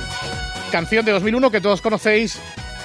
[0.70, 2.40] canción de 2001 que todos conocéis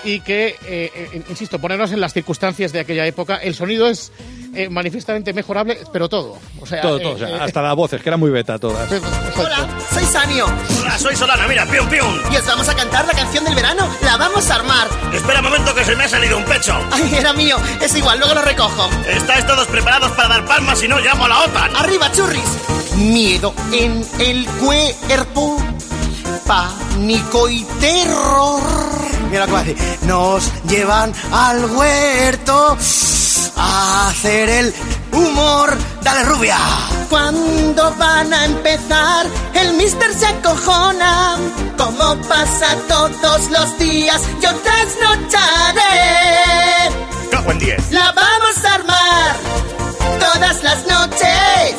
[0.06, 3.36] y que, eh, eh, insisto, ponernos en las circunstancias de aquella época.
[3.36, 4.12] El sonido es
[4.54, 6.38] eh, manifiestamente mejorable, pero todo.
[6.60, 7.14] O sea, Todo, eh, todo.
[7.14, 8.88] o sea, eh, hasta las voces, que eran muy beta todas.
[9.36, 10.46] Hola, soy Sanio.
[10.80, 12.08] Hola, soy Solana, mira, pium pium.
[12.32, 13.86] Y os vamos a cantar la canción del verano.
[14.02, 14.88] La vamos a armar.
[15.12, 16.72] Espera un momento que se me ha salido un pecho.
[16.92, 17.56] Ay, era mío.
[17.82, 18.88] Es igual, luego lo recojo.
[19.08, 21.76] ¿Estáis todos preparados para dar palmas si no llamo a la OTAN?
[21.76, 22.94] Arriba, churris.
[22.96, 25.60] Miedo en el cuerpo.
[26.46, 29.05] pánico y terror.
[29.30, 29.98] Mira lo que va a decir.
[30.02, 32.76] Nos llevan al huerto
[33.56, 34.74] a hacer el
[35.12, 35.76] humor.
[36.02, 36.58] Dale rubia.
[37.08, 41.36] Cuando van a empezar, el mister se acojona.
[41.76, 45.84] Como pasa todos los días, yo trasnocharé.
[47.30, 47.92] Cago en 10.
[47.92, 49.36] La vamos a armar
[50.18, 51.74] todas las noches.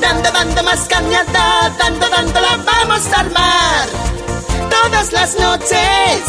[0.00, 4.13] Dando, dando más cañada, dando, dando, la vamos a armar
[4.94, 6.20] todas las noches.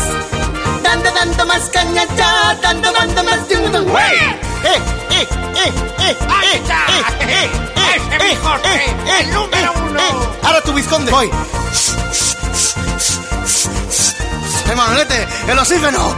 [0.82, 3.40] Dando, dando más cañada, dando, dando más.
[3.50, 4.18] ¡Wey!
[4.64, 4.80] ¡Eh,
[5.12, 6.18] eh, eh, eh!
[6.30, 6.86] ¡Ahí está!
[6.88, 7.50] ¡Eh, eh,
[7.96, 8.96] ¡Ese es mi Jorge!
[9.20, 10.02] ¡El número uno!
[10.44, 11.12] Ahora tu vizconde.
[11.12, 11.30] Voy.
[14.68, 15.28] ¡Eh, Manolete!
[15.48, 16.16] ¡El oxígeno!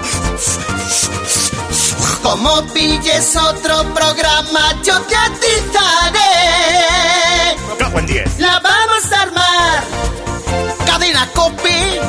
[2.24, 6.20] Como pilles otro programa, yo te atizaré.
[7.78, 8.40] Cago en 10.
[8.40, 10.17] La vamos a armar.
[10.98, 12.02] Cadena Cope.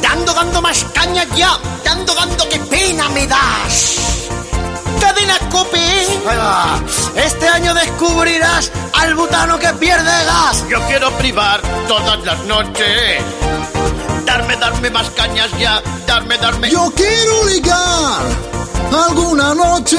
[0.00, 1.58] Dando, dando más caña ya.
[1.84, 4.28] Dando, dando, qué pena me das.
[4.98, 5.78] Cadena Cope.
[7.14, 10.64] Este año descubrirás al butano que pierde gas.
[10.70, 13.22] Yo quiero privar todas las noches.
[14.24, 15.82] Darme, darme más cañas ya.
[16.06, 16.70] Darme, darme.
[16.70, 18.22] Yo quiero ligar
[19.06, 19.98] alguna noche.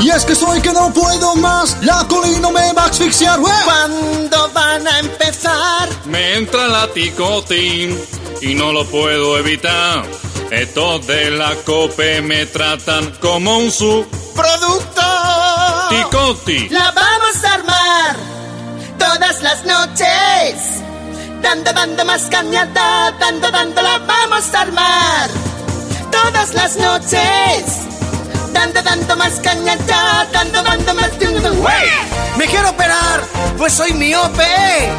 [0.00, 3.40] Y es que soy que no puedo más, la colina me va a asfixiar.
[3.40, 3.52] ¡Wey!
[3.64, 5.88] ¿Cuándo van a empezar?
[6.06, 7.98] Me entra la ticotín
[8.42, 10.04] y no lo puedo evitar.
[10.50, 15.02] Estos de la cope me tratan como un su Producto.
[15.88, 16.68] ticoti.
[16.68, 18.16] La vamos a armar
[18.98, 20.82] todas las noches.
[21.40, 25.30] Dando, dando más cañada, dando, dando, la vamos a armar
[26.10, 27.93] todas las noches.
[28.54, 31.10] Dando, dando más cañada, dando, dando más.
[32.36, 33.20] ¡Me quiero operar!
[33.58, 34.42] Pues soy miope.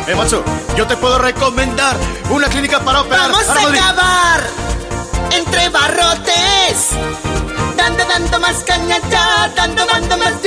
[0.08, 0.44] Eh, macho,
[0.78, 1.96] yo te puedo recomendar
[2.30, 3.32] una clínica para operar.
[3.32, 4.44] Vamos a acabar
[5.32, 6.90] entre barrotes.
[7.76, 10.42] Dando, dando más cañada, dando, dando más.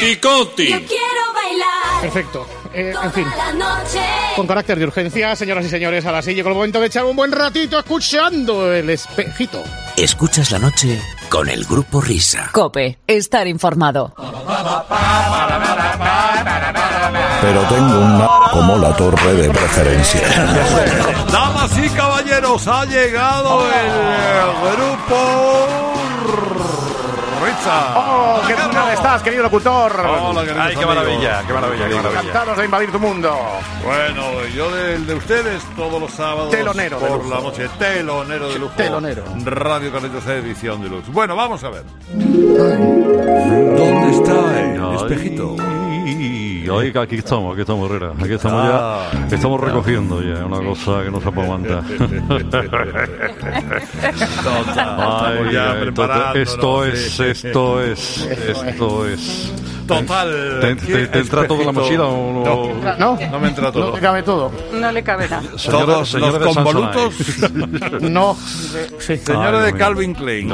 [0.00, 0.66] Ticoti.
[0.66, 2.46] Quiero bailar Perfecto.
[2.74, 3.26] Eh, en fin.
[3.56, 3.84] la.
[4.34, 7.14] Con carácter de urgencia, señoras y señores, ahora sí llegó el momento de echar un
[7.14, 9.62] buen ratito escuchando el espejito.
[9.96, 12.50] Escuchas la noche con el grupo Risa.
[12.52, 14.12] Cope, estar informado.
[17.40, 20.20] Pero tengo una como la torre de preferencia.
[21.30, 25.94] Damas y caballeros, ha llegado el grupo
[27.44, 27.94] Ritza.
[27.98, 29.92] ¡Oh, qué tal estás, querido locutor!
[30.00, 30.94] Hola, queridos ¡Ay, qué amigos.
[30.94, 32.20] maravilla, qué maravilla, qué maravilla!
[32.20, 33.36] Encantados de invadir tu mundo.
[33.84, 37.34] Bueno, yo del de ustedes todos los sábados Telonero de por lujo.
[37.34, 37.68] la noche.
[37.78, 38.72] Telonero de lujo.
[38.76, 39.24] Telonero.
[39.44, 41.04] Radio Carlitos edición de luz.
[41.08, 41.82] Bueno, vamos a ver.
[42.12, 45.56] ¿Dónde está el espejito?
[46.64, 48.12] Y aquí estamos, aquí estamos, Herrera.
[48.20, 49.10] Aquí estamos Ah.
[49.28, 51.28] ya, estamos recogiendo ya, una cosa que no se
[54.76, 59.52] Ay, preparándonos, esto es, esto es, esto es.
[59.86, 60.58] Total.
[60.62, 62.96] ¿Te, te- te entra todo en la mochila o no?
[62.98, 63.38] No, ¿No?
[63.40, 63.88] me entra todo.
[63.88, 64.50] No te cabe todo.
[64.72, 65.42] No le cabe nada.
[65.58, 67.14] Señora- Todos señora los convolutos.
[68.00, 68.34] No.
[68.98, 69.18] Sí.
[69.18, 69.78] Señora Ay, de.
[69.78, 70.48] Calvin Klein.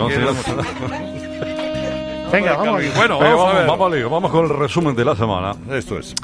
[2.32, 2.82] Venga, vamos.
[2.96, 5.54] Bueno, Venga, vamos a vamos, vamos, vamos con el resumen de la semana.
[5.70, 6.14] Esto es.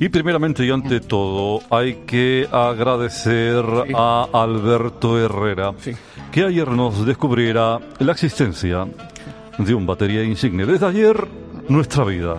[0.00, 5.72] Y primeramente y ante todo hay que agradecer a Alberto Herrera
[6.30, 8.86] que ayer nos descubriera la existencia
[9.58, 10.66] de un batería insignia.
[10.66, 11.28] Desde ayer
[11.68, 12.38] nuestra vida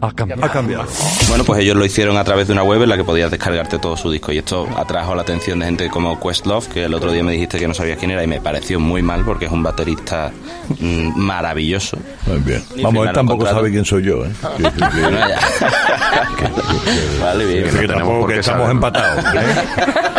[0.00, 0.44] ha cambiado.
[0.44, 0.84] Ha cambiado.
[1.28, 3.78] Bueno, pues ellos lo hicieron a través de una web en la que podías descargarte
[3.78, 7.10] todo su disco y esto atrajo la atención de gente como Questlove, que el otro
[7.12, 9.52] día me dijiste que no sabías quién era y me pareció muy mal porque es
[9.52, 10.30] un baterista
[10.80, 11.96] mm, maravilloso.
[12.26, 12.62] Muy bien.
[12.74, 13.58] Y Vamos, él tampoco contrato.
[13.60, 14.30] sabe quién soy yo, ¿eh?
[14.56, 15.38] Que- que- que- Bueno, ya.
[17.24, 17.70] vale, bien.
[17.76, 19.24] que no tampoco que estamos empatados.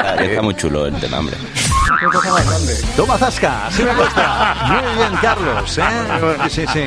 [0.07, 1.35] Ah, Está muy chulo el tema, hombre.
[2.95, 4.55] Toma zasca, así me gusta.
[4.67, 5.77] Muy bien, Carlos.
[5.77, 5.83] ¿eh?
[6.49, 6.79] Sí, sí, sí.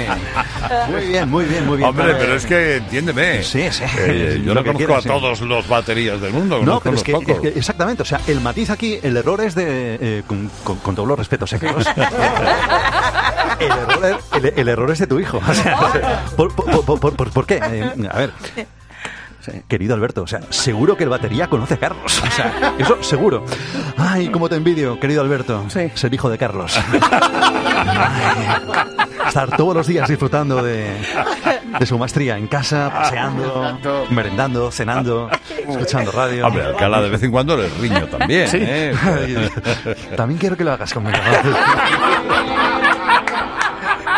[0.90, 1.88] Muy bien, muy bien, muy bien.
[1.90, 3.42] Hombre, pero es que entiéndeme.
[3.42, 3.85] Sí, sí.
[3.99, 5.09] Eh, yo Lo no conozco quieras, a sí.
[5.09, 6.61] todos los baterías del mundo.
[6.62, 9.99] No, pero es que, es exactamente, o sea, el matiz aquí, el error es de,
[10.01, 11.85] eh, con, con, con todos los respetos, ¿eh, Carlos?
[13.59, 15.40] el, error, es- el, el error es de tu hijo.
[15.46, 15.77] O sea,
[16.37, 17.61] ¿por, por, por- por- por- por qué?
[17.62, 18.33] Eh, a ver.
[19.68, 22.22] Querido Alberto, o sea, seguro que el batería conoce a Carlos.
[22.26, 23.44] O sea, eso seguro.
[23.96, 25.64] Ay, cómo te envidio, querido Alberto.
[25.68, 26.76] Ser hijo de Carlos.
[26.76, 28.48] Ay,
[29.26, 30.90] estar todos los días disfrutando de,
[31.79, 33.76] de su maestría en casa, paseando,
[34.11, 35.31] merendando, cenando,
[35.68, 36.46] escuchando radio.
[36.46, 38.48] Hombre, Alcalá de vez en cuando le riño también.
[38.48, 38.59] Sí.
[38.61, 38.92] ¿eh?
[40.16, 41.16] También quiero que lo hagas conmigo.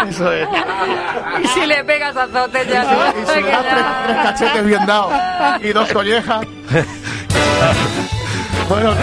[0.09, 0.49] Eso es.
[1.43, 3.13] Y si le pegas azotes ya.
[3.23, 5.13] Y si le das tres, tres cachetes bien dados
[5.63, 6.47] y dos collejas.
[8.69, 8.95] Bueno,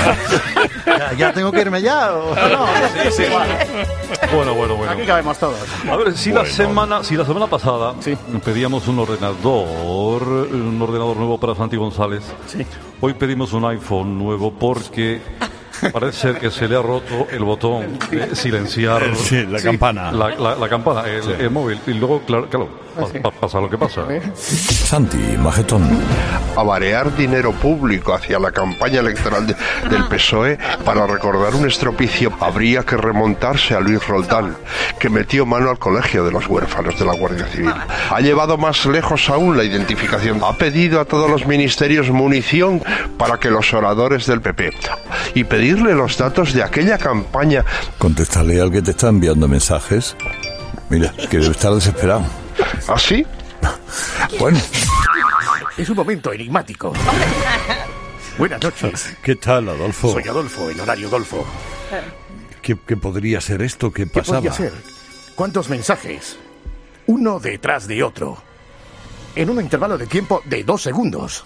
[0.86, 2.14] Ya, ya tengo que irme ya.
[2.16, 2.66] ¿o no?
[3.04, 3.24] Sí, sí.
[4.34, 4.92] Bueno, bueno, bueno.
[4.92, 5.60] aquí cabemos todos.
[5.88, 7.94] A ver, si la semana, si la semana pasada
[8.44, 12.24] pedíamos un ordenador, un ordenador nuevo para Santi González,
[13.02, 15.22] hoy pedimos un iPhone nuevo porque
[15.92, 19.16] parece ser que se le ha roto el botón de silenciar.
[19.16, 20.12] Sí, la campana.
[20.12, 21.32] La, la- la campana, el, Sí.
[21.40, 21.80] el móvil.
[21.88, 24.02] Y luego, claro, claro pa- pa- pasa lo que pasa.
[24.36, 25.88] Santi, majetón.
[26.56, 29.56] Avarear dinero público hacia la campaña electoral de-
[29.90, 34.56] del PSOE E para recordar un estropicio habría que remontarse a Luis Roldán,
[35.00, 37.72] que metió mano al colegio de los huérfanos de la Guardia Civil.
[38.10, 40.42] Ha llevado más lejos aún la identificación.
[40.44, 42.82] Ha pedido a todos los ministerios munición
[43.18, 44.72] para que los oradores del PP
[45.36, 47.64] y pedirle los datos de aquella campaña
[47.98, 50.16] Contéstale al que te está enviando mensajes.
[50.90, 52.24] Mira, que debe estar desesperado.
[52.88, 53.26] ¿Ah, sí?
[54.40, 54.60] Bueno,
[55.78, 56.94] Es un momento enigmático.
[58.38, 59.16] Buenas noches.
[59.22, 60.14] ¿Qué tal, Adolfo?
[60.14, 61.46] Soy Adolfo, en horario Golfo.
[62.62, 63.92] ¿Qué, qué podría ser esto?
[63.92, 64.38] ¿Qué ¿Qué pasaba?
[64.40, 64.74] podría ser?
[65.36, 66.38] ¿Cuántos mensajes?
[67.08, 68.42] Uno detrás de otro.
[69.36, 71.46] En un intervalo de tiempo de dos segundos.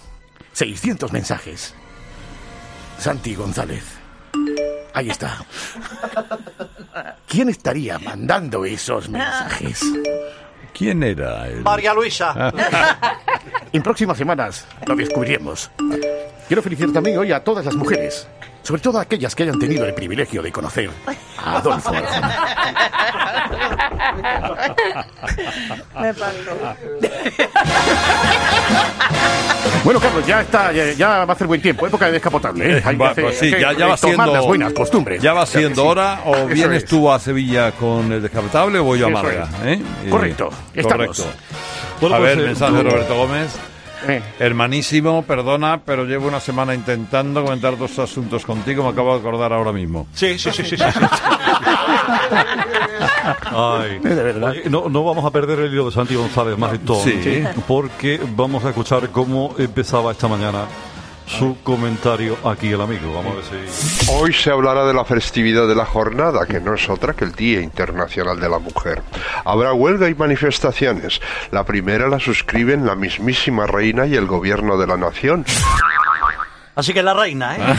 [0.54, 1.74] 600 mensajes.
[3.00, 3.84] Santi González.
[4.94, 5.44] Ahí está.
[7.28, 9.82] ¿Quién estaría mandando esos mensajes?
[10.74, 11.62] ¿Quién era él?
[11.62, 12.52] María Luisa.
[13.74, 15.72] En próximas semanas lo descubriremos.
[16.48, 18.28] Quiero felicitar también hoy a todas las mujeres,
[18.64, 20.90] sobre todo aquellas que hayan tenido el privilegio de conocer
[21.38, 21.92] a Adolfo.
[26.02, 26.14] Me.
[29.84, 32.78] Bueno, Carlos, ya está, ya, ya va a hacer buen tiempo, época de descapotable.
[32.78, 32.82] ¿eh?
[32.86, 35.22] Hay que Va, hacer- pues sí, hay que ya, ya va siendo las buenas costumbres.
[35.22, 35.88] Ya va siendo sí.
[35.88, 36.90] hora o Eso vienes es.
[36.90, 39.50] tú a Sevilla con el descapotable o voy yo a Málaga.
[39.66, 39.80] es.
[39.80, 39.82] ¿eh?
[40.06, 41.18] Eh, Correcto, estamos.
[41.18, 41.26] Correcto.
[42.02, 43.56] Bueno, a pues, ver, eh, mensaje de Roberto Gómez.
[44.08, 44.22] Eh.
[44.40, 48.84] Hermanísimo, perdona, pero llevo una semana intentando comentar dos asuntos contigo.
[48.84, 50.08] Me acabo de acordar ahora mismo.
[50.14, 50.78] Sí, sí, sí, sí.
[50.78, 50.84] sí, sí.
[53.56, 54.00] Ay.
[54.04, 57.04] Oye, No, no vamos a perder el hilo de Santi González más de todo.
[57.04, 57.44] Sí.
[57.68, 60.66] Porque vamos a escuchar cómo empezaba esta mañana
[61.28, 63.14] su comentario aquí el amigo.
[63.14, 64.12] Vamos a ver si.
[64.12, 67.32] Hoy se hablará de la festividad de la jornada, que no es otra que el
[67.34, 69.02] Día Internacional de la Mujer.
[69.46, 71.22] Habrá huelga y manifestaciones.
[71.52, 75.46] La primera la suscriben la mismísima reina y el gobierno de la nación.
[76.76, 77.60] Así que la reina, ¿eh?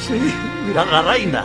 [0.00, 0.34] Sí,
[0.74, 1.44] la, la reina.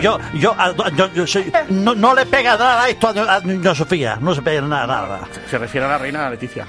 [0.00, 3.36] Yo, yo, a- yo, yo soy- no, no le pega nada esto a,
[3.70, 4.16] a Sofía.
[4.20, 5.20] No se pega nada, nada.
[5.50, 6.66] Se refiere a la reina Leticia.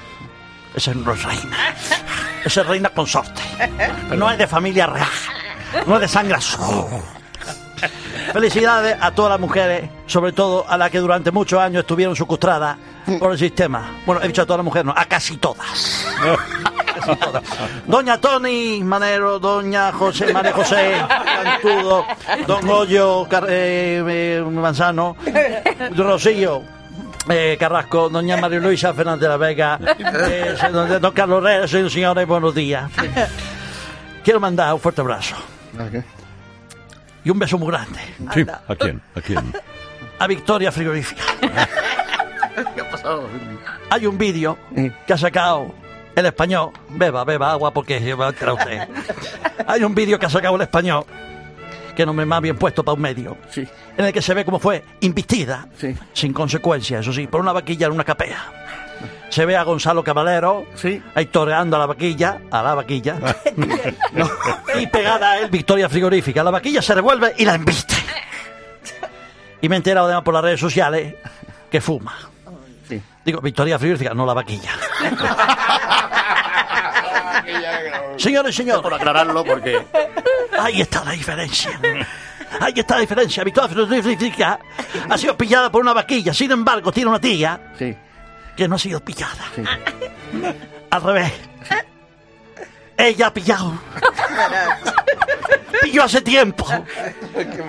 [0.75, 1.57] Esa no es reina.
[2.43, 3.41] Esa es reina consorte.
[4.15, 5.07] No es de familia real.
[5.85, 6.85] No es de sangre azul.
[8.31, 12.77] Felicidades a todas las mujeres, sobre todo a las que durante muchos años estuvieron secuestradas
[13.19, 13.91] por el sistema.
[14.05, 16.05] Bueno, he dicho a todas las mujeres, no, a casi todas.
[17.85, 20.95] Doña Tony Manero, Doña José, María José
[21.43, 22.05] Cantudo,
[22.47, 25.17] Don Goyo Car- eh, eh, Manzano,
[25.95, 26.61] Rosillo.
[27.29, 29.79] Eh, Carrasco, doña María Luisa Fernández de la Vega,
[30.29, 32.89] eh, don, don Carlos Reyes, señores señores, buenos días.
[34.23, 35.35] Quiero mandar un fuerte abrazo
[37.25, 37.99] y un beso muy grande
[38.33, 39.01] Sí, ¿A quién?
[39.15, 39.53] ¿A quién?
[40.19, 41.21] a Victoria Frigorífica.
[43.89, 44.57] Hay un vídeo
[45.05, 45.73] que ha sacado
[46.15, 46.71] el español.
[46.89, 48.87] Beba, beba agua porque se va a usted.
[49.67, 51.05] Hay un vídeo que ha sacado el español,
[51.95, 54.59] que no me más bien puesto para un medio, en el que se ve cómo
[54.59, 55.67] fue investida,
[56.13, 58.63] sin consecuencias, eso sí, por una vaquilla en una capea.
[59.29, 60.65] Se ve a Gonzalo Caballero
[61.15, 63.17] ahí toreando a la vaquilla, a la vaquilla,
[64.79, 66.43] y pegada a él Victoria Frigorífica.
[66.43, 67.95] La vaquilla se revuelve y la embiste.
[69.61, 71.15] Y me he enterado además por las redes sociales
[71.71, 72.15] que fuma.
[73.25, 74.71] Digo, Victoria Frigorífica, no la vaquilla.
[78.17, 78.81] Señores y señores.
[78.81, 79.85] Por aclararlo, porque.
[80.59, 81.79] Ahí está la diferencia.
[82.59, 83.43] Ahí está la diferencia.
[83.43, 84.59] Victoria
[85.09, 86.33] ha sido pillada por una vaquilla.
[86.33, 87.73] Sin embargo, tiene una tía
[88.55, 89.43] que no ha sido pillada.
[90.89, 91.33] Al revés.
[92.95, 93.73] Ella ha pillado.
[95.81, 96.65] Pilló hace tiempo.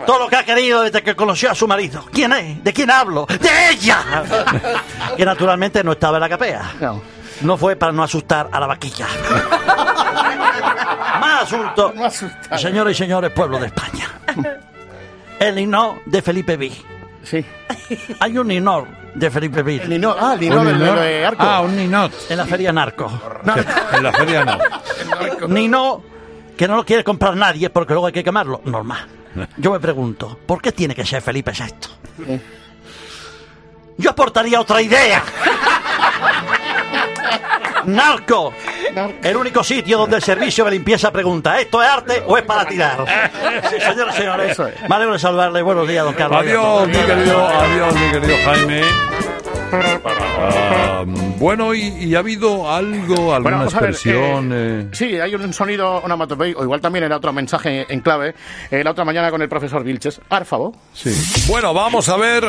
[0.06, 2.04] Todo lo que ha querido desde que conoció a su marido.
[2.12, 2.62] ¿Quién es?
[2.62, 3.26] ¿De quién hablo?
[3.26, 4.04] ¡De ella!
[5.16, 6.72] Que naturalmente no estaba en la capea.
[6.80, 7.14] No
[7.58, 9.06] fue para no asustar a la vaquilla.
[11.20, 11.92] Más asunto.
[12.56, 14.08] Señores y señores, pueblo de España.
[15.38, 16.72] El hino de Felipe V.
[17.22, 17.44] Sí.
[18.20, 19.76] Hay un ninor de Felipe V.
[19.82, 20.98] El ninor- ah, el ninor ¿Un del- ninor?
[21.00, 21.42] de Arco.
[21.42, 22.12] Ah, un ninot.
[22.28, 23.10] En la feria Narco.
[23.92, 24.58] En la feria no.
[25.48, 26.02] Nino,
[26.56, 28.60] que no lo quiere comprar nadie porque luego hay que quemarlo.
[28.64, 29.06] Normal.
[29.56, 32.38] Yo me pregunto, ¿por qué tiene que ser Felipe VI?
[33.98, 35.22] Yo aportaría otra idea.
[37.86, 38.52] Narco.
[39.22, 42.66] El único sitio donde el servicio de limpieza pregunta, ¿esto es arte o es para
[42.66, 43.04] tirar?
[43.70, 44.58] Sí, señores, señores.
[44.88, 45.62] Me alegro de saludarle.
[45.62, 46.40] Buenos días, don Carlos.
[46.40, 49.33] Adiós, mi querido, adiós, mi querido Jaime.
[49.72, 51.04] Ah,
[51.38, 54.52] bueno, y, y ha habido algo, alguna Bueno, vamos a ver, expresión.
[54.52, 58.34] eh, eh, Sí, hay un sonido onomatopeyo, o igual también era otro mensaje en clave,
[58.70, 60.20] eh, la otra mañana con el profesor Vilches.
[60.28, 60.74] Árfavo.
[60.92, 61.10] Sí.
[61.48, 62.44] Bueno, vamos a ver.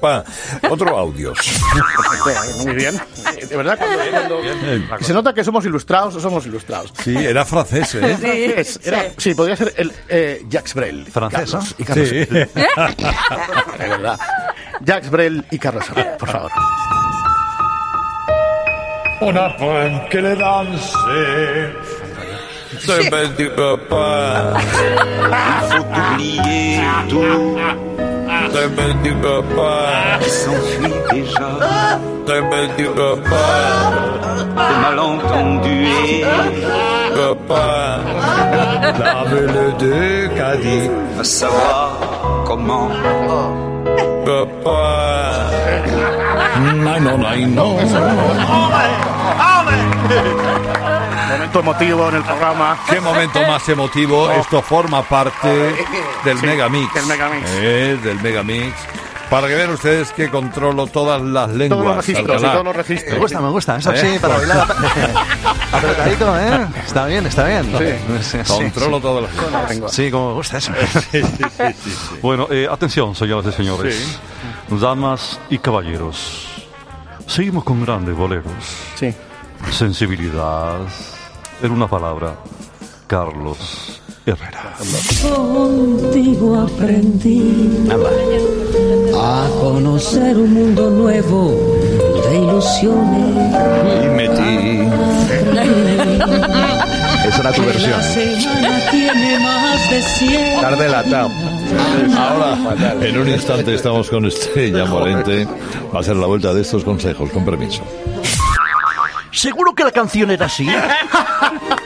[0.00, 0.24] pa.
[0.68, 1.38] Otro audios.
[2.64, 3.00] Muy bien.
[3.48, 6.92] De verdad, cuando, cuando- se nota que somos ilustrados, somos ilustrados.
[7.02, 8.16] Sí, era francés, ¿eh?
[8.20, 11.06] Sí, es- era- sí, podría ser el eh, Jacques Brel.
[11.06, 11.74] Francés, Carlos ¿no?
[11.78, 12.08] y Carlos.
[12.08, 12.26] Sí.
[13.78, 14.18] De verdad.
[14.84, 16.50] Jacques Brel y Carlos Soler, por favor.
[19.22, 20.92] On apprend que les danses.
[22.86, 24.54] Te- eh, di- eh, pa.
[24.54, 27.58] Il faut oublier tout.
[28.52, 29.72] Te- eh, di- eh, pa.
[30.22, 31.50] S'enfuit déjà
[32.26, 33.46] Te- eh, di- eh, pa.
[34.56, 36.24] des malentendus
[37.12, 37.98] Eh, pa.
[38.98, 40.90] La belle de Cadiz.
[41.16, 41.90] et à savoir
[42.50, 42.90] comment.
[44.26, 45.50] Eh, pa.
[46.90, 47.66] Ay, no, ay, no.
[51.30, 52.76] Momento emotivo en el programa.
[52.88, 54.30] Qué momento más emotivo.
[54.32, 55.48] Esto forma parte
[56.24, 56.92] del Sí, Megamix.
[56.94, 57.46] del Megamix.
[57.54, 58.74] Eh, del Megamix.
[59.30, 61.78] Para que vean ustedes que controlo todas las lenguas.
[61.78, 63.12] Todos los registros, todos los registros.
[63.12, 63.76] Me gusta, me gusta.
[63.76, 64.18] Eso sí, ¿Eh?
[64.20, 64.60] para bailar
[65.72, 66.66] apretadito, ¿eh?
[66.84, 67.72] Está bien, está bien.
[68.20, 69.02] Sí, sí, Controlo sí.
[69.02, 69.92] todas las lenguas.
[69.92, 70.72] Sí, como me gusta eso.
[72.22, 74.18] Bueno, eh, atención, señoras y señores.
[74.68, 76.66] Damas y caballeros.
[77.26, 78.52] Seguimos con grandes boleros.
[78.96, 79.14] Sí.
[79.70, 80.80] Sensibilidad.
[81.62, 82.34] En una palabra,
[83.06, 84.76] Carlos Herrera.
[85.22, 87.88] Contigo aprendí
[89.16, 91.56] a conocer un mundo nuevo
[92.28, 94.04] de ilusiones.
[94.04, 94.88] Y metí.
[97.28, 97.90] Esa era tu versión.
[97.92, 100.60] La semana tiene más de 100.
[100.60, 101.28] Tarde la
[102.18, 102.58] Ahora,
[103.00, 105.46] en un instante estamos con Estrella Morente.
[105.94, 107.82] Va a ser la vuelta de estos consejos, con permiso.
[109.32, 110.66] Seguro que la canción era así.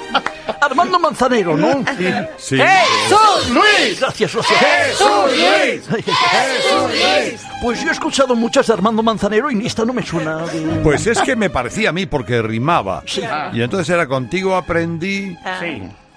[0.64, 1.84] Armando Manzanero, ¿no?
[2.36, 2.56] Sí.
[2.58, 4.00] ¡Jesús Luis!
[4.00, 4.58] Gracias, gracias.
[4.58, 6.04] ¡Jesús Luis!
[6.04, 7.40] ¡Jesús Luis!
[7.62, 10.38] Pues yo he escuchado muchas de Armando Manzanero y esta no me suena.
[10.46, 13.02] de- Pues es que me parecía a mí porque rimaba.
[13.52, 15.36] Y entonces era contigo aprendí,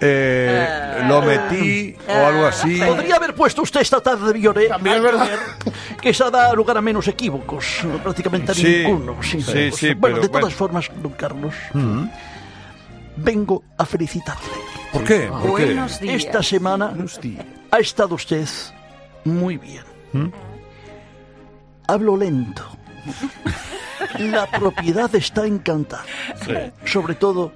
[0.00, 2.78] eh, lo metí o algo así.
[2.80, 4.68] Podría haber puesto usted esta tarde de Violet.
[4.68, 5.28] También, ¿verdad?
[6.00, 7.64] Que esa da lugar a menos equívocos.
[8.02, 9.16] Prácticamente a Sí, ninguno.
[9.22, 10.56] Sí, sí, Pues, sí, Bueno, pero de todas bueno.
[10.56, 12.04] formas, don Carlos, Mm.
[13.18, 14.48] Vengo a felicitarle.
[14.92, 15.28] ¿Por qué?
[15.28, 15.66] ¿Por qué?
[15.66, 16.24] Buenos días.
[16.24, 16.94] Esta semana
[17.70, 18.48] ha estado usted
[19.24, 19.84] muy bien.
[20.12, 20.28] ¿Mm?
[21.86, 22.64] Hablo lento.
[24.18, 26.04] La propiedad está encantada.
[26.84, 27.52] Sobre todo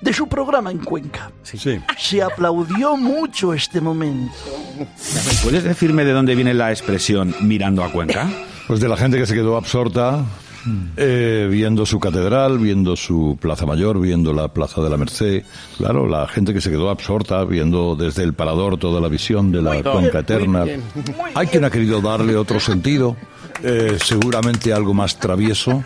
[0.00, 1.30] de su programa en Cuenca.
[1.42, 1.80] Sí.
[1.96, 4.34] Se aplaudió mucho este momento.
[5.42, 8.28] ¿Puedes decirme de dónde viene la expresión mirando a Cuenca?
[8.66, 10.24] Pues de la gente que se quedó absorta
[10.96, 15.44] eh, viendo su catedral, viendo su Plaza Mayor, viendo la Plaza de la Merced.
[15.76, 19.62] Claro, la gente que se quedó absorta viendo desde el parador toda la visión de
[19.62, 20.60] la Muy bien, Cuenca Eterna.
[20.60, 20.82] muy bien.
[21.34, 23.16] Hay quien ha querido darle otro sentido,
[23.62, 25.82] eh, seguramente algo más travieso,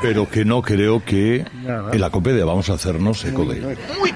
[0.00, 1.44] pero que no creo que
[1.92, 3.60] en la comedia vamos a hacernos eco de.
[3.60, 4.10] Muy bien, muy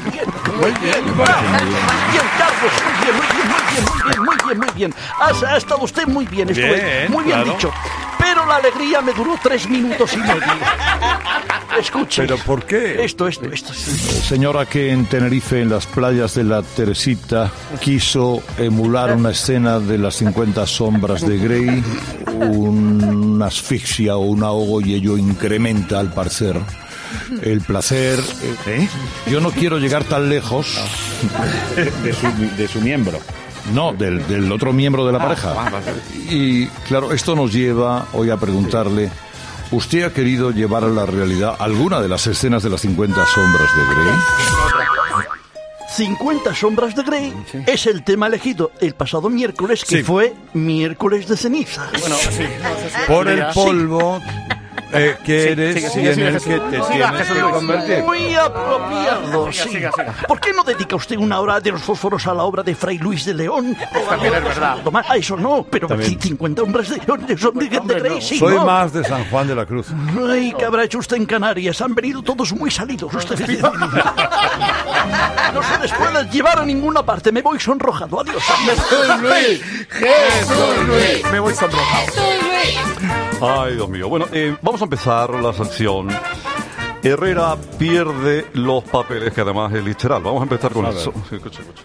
[0.80, 4.68] bien, muy bien, Carlos, muy bien, muy bien, muy bien, muy bien, muy bien, muy
[4.76, 4.94] bien.
[5.20, 7.52] Ha, ha estado usted muy bien, Bien, muy bien claro.
[7.52, 7.70] dicho.
[8.56, 10.42] Alegría me duró tres minutos y medio.
[11.78, 12.22] Escuche.
[12.22, 13.04] ¿Pero por qué?
[13.04, 13.74] Esto, esto, esto.
[13.74, 13.90] sí.
[13.90, 17.50] Señora que en Tenerife, en las playas de la Teresita,
[17.80, 21.84] quiso emular una escena de las 50 sombras de Grey,
[22.40, 26.58] una asfixia o un ahogo y ello incrementa al parecer
[27.42, 28.18] el placer.
[28.66, 28.88] ¿Eh?
[29.30, 30.78] Yo no quiero llegar tan lejos.
[31.76, 32.26] De su,
[32.56, 33.18] de su miembro.
[33.72, 35.54] No, del, del otro miembro de la pareja.
[36.30, 39.10] Y claro, esto nos lleva hoy a preguntarle,
[39.72, 43.68] ¿usted ha querido llevar a la realidad alguna de las escenas de las 50 sombras
[43.76, 44.14] de Grey?
[45.88, 47.32] 50 sombras de Grey
[47.66, 50.02] es el tema elegido el pasado miércoles, que Sí.
[50.02, 51.86] fue miércoles de ceniza.
[52.00, 52.42] Bueno, sí.
[53.06, 54.20] Por el polvo
[54.92, 58.02] eh, que eres sigue, sigue, en sigue, el que te tienes que convertir.
[58.04, 59.78] Muy apropiado, sí.
[60.28, 62.98] ¿Por qué no dedica usted una hora de los fósforos a la obra de Fray
[62.98, 63.76] Luis de León?
[64.08, 64.76] También es verdad.
[64.84, 66.20] Tomás, A eso no, pero También.
[66.20, 69.54] 50 hombres de, de- son de, de Grey, sí, Soy más de San Juan de
[69.54, 69.88] la Cruz.
[70.30, 71.80] Ay, ¿qué habrá hecho usted en Canarias?
[71.80, 73.60] Han venido todos muy salidos ustedes.
[75.54, 77.32] no se les puede llevar a ninguna parte.
[77.32, 78.20] Me voy sonrojado.
[78.20, 78.42] Adiós.
[78.42, 81.32] Jesús Luis, Jesús Luis.
[81.32, 82.06] Me voy sonrojado.
[83.40, 84.08] Ay, Dios mío.
[84.08, 86.08] Bueno, eh, vamos a empezar la sección.
[87.02, 90.22] Herrera pierde los papeles, que además es literal.
[90.22, 91.12] Vamos a empezar con A eso.
[91.28, 91.82] Sí, escucha, escucha.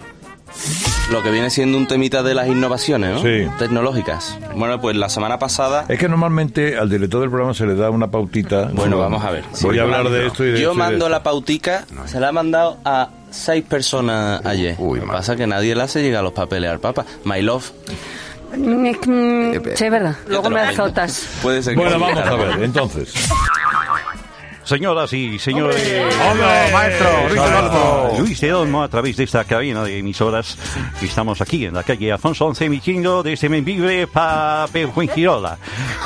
[1.12, 3.22] Lo que viene siendo un temita de las innovaciones, ¿no?
[3.22, 3.48] Sí.
[3.58, 4.38] Tecnológicas.
[4.56, 5.86] Bueno, pues la semana pasada...
[5.90, 8.70] Es que normalmente al director del programa se le da una pautita.
[8.74, 9.44] Bueno, vamos a ver.
[9.62, 11.10] Voy a hablar de esto y de Yo de mando esto.
[11.10, 14.78] la pautica, se la he mandado a seis personas ayer.
[14.80, 17.06] Lo que pasa es que nadie le hace llegar los papeles al Papa.
[17.26, 17.72] My love.
[18.58, 20.16] Mm, Sí, es verdad.
[20.28, 21.28] Luego me azotas.
[21.42, 23.14] Puede ser que Bueno, vamos a ver, entonces.
[24.64, 25.76] Señoras y señores,
[26.30, 27.28] ¡Hombre, maestro!
[27.28, 28.16] Luis Olmo.
[28.20, 30.56] Luis de Olmo a través de esta cabina de emisoras.
[31.02, 35.58] Estamos aquí en la calle Alfonso 11 emitiendo desde Membibre para Fuengirola,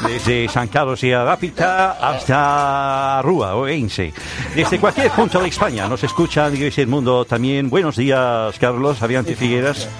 [0.08, 4.14] desde San Carlos y Arápita hasta Rúa, Oense.
[4.56, 7.70] Desde cualquier punto de España nos escuchan y desde el mundo también.
[7.70, 9.88] Buenos días, Carlos, Aviante Figueras.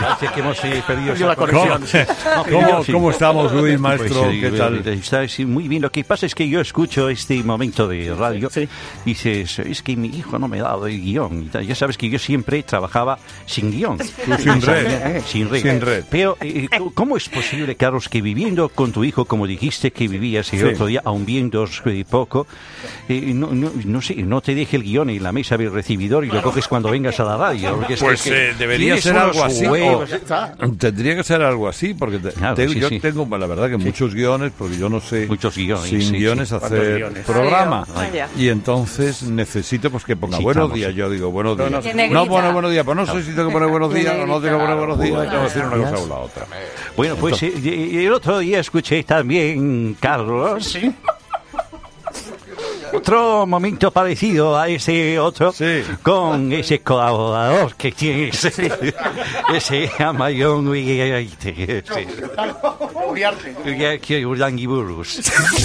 [0.00, 1.82] Parece que hemos eh, perdido la conexión.
[2.34, 2.92] ¿Cómo, perdió, sí.
[2.92, 4.22] ¿Cómo estamos, Luis, maestro?
[4.24, 4.86] Pues, eh, ¿Qué tal?
[4.88, 5.82] Está sí, muy bien.
[5.82, 8.68] Lo que pasa es que yo escucho este momento de radio y
[9.04, 11.50] dices, es que mi hijo no me ha dado el guion.
[11.50, 13.98] Ya sabes que yo siempre trabajaba sin guion.
[14.38, 15.22] sin red.
[15.26, 15.62] Sin red.
[15.62, 16.04] Sin red.
[16.10, 20.08] Pero, eh, ¿cómo- ¿cómo es posible, Carlos, que viviendo con tu hijo, como dijiste que
[20.08, 20.64] vivías el Sí.
[20.66, 22.46] otro día, aún viendo eh, poco,
[23.08, 26.24] eh, no, no, no sé, no te deje el guion en la mesa del recibidor
[26.24, 27.80] y lo coges cuando vengas a la radio?
[27.86, 29.65] Pues es que eh, debería ser algo así.
[29.68, 33.00] O- tendría que ser algo así, porque te- Claro, tengo- sí, yo sí.
[33.00, 36.16] tengo, la verdad, que muchos guiones, porque yo no sé Muchos guiones, sin sí, sí.
[36.18, 37.24] guiones ¿Cuántos hacer guiones?
[37.24, 37.86] programa.
[37.94, 38.28] Vaya.
[38.36, 40.94] Y entonces necesito pues que ponga Sí, buenos días.
[40.94, 41.84] Yo digo buenos No, días.
[41.84, 42.24] no, No, negrita.
[42.26, 44.58] pone buenos días, pues no sé si tengo que poner buenos días o no tengo
[44.58, 45.20] que poner buenos días.
[45.30, 46.46] Tengo que decir una cosa o la otra.
[46.96, 50.78] Bueno, pues eh, eh, el otro día escuché también, Carlos.
[52.96, 55.82] Otro momento parecido a ese otro Sí.
[56.02, 58.72] con ese colaborador que tiene ese,
[59.54, 60.64] ese Amazon
[64.66, 65.20] Burus.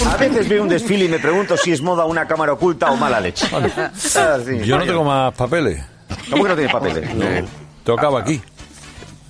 [0.06, 2.96] A veces veo un desfile y me pregunto si es moda una cámara oculta o
[2.96, 3.46] mala leche.
[3.52, 4.60] Ah, sí.
[4.64, 5.82] Yo no tengo más papeles.
[6.30, 7.08] ¿Cómo que no tiene papeles?
[7.20, 7.44] Eh,
[7.84, 8.40] Tocaba aquí.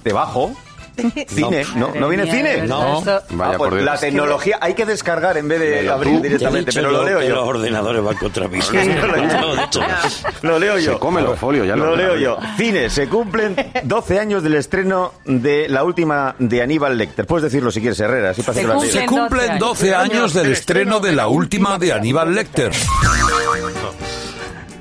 [0.05, 0.53] Debajo.
[1.29, 1.91] Cine, ¿no?
[1.95, 2.67] ¿No viene cine?
[2.67, 3.03] No.
[3.07, 3.85] Ah, Vaya pues por Dios.
[3.85, 7.39] la tecnología hay que descargar en vez de abrir directamente, pero lo leo que los
[7.39, 7.45] yo.
[7.45, 8.59] ordenadores van contra mí.
[10.43, 10.93] Lo leo yo.
[10.95, 12.39] Se come los folios, ya lo Lo leo yo.
[12.57, 17.27] Cine, se cumplen 12 años del estreno de la última de Aníbal Lecter.
[17.27, 18.93] Puedes decirlo si quieres, Herrera, así Se que lo has cumple.
[18.93, 19.01] leído.
[19.01, 22.73] Se cumplen 12 años del estreno de la última de Aníbal Lecter.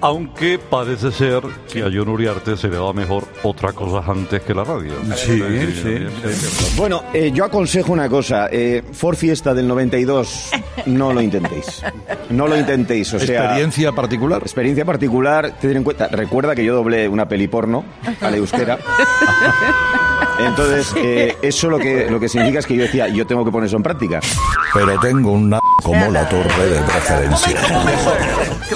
[0.03, 4.53] Aunque parece ser que a John Uriarte se le va mejor otra cosa antes que
[4.53, 4.93] la radio.
[5.15, 5.39] Sí,
[5.73, 8.47] sí, Bueno, eh, yo aconsejo una cosa.
[8.51, 10.51] Eh, Ford Fiesta del 92,
[10.87, 11.83] no lo intentéis.
[12.31, 13.43] No lo intentéis, o sea...
[13.43, 14.41] Experiencia particular.
[14.41, 17.85] Experiencia particular, ten en cuenta, recuerda que yo doblé una peli porno
[18.21, 18.79] a la euskera.
[20.39, 23.51] Entonces, eh, eso lo que, lo que significa es que yo decía, yo tengo que
[23.51, 24.19] poner eso en práctica.
[24.73, 27.59] Pero tengo una como la torre de preferencia.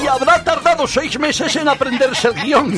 [0.02, 2.74] Y habrá tardado seis meses en aprenderse el guion.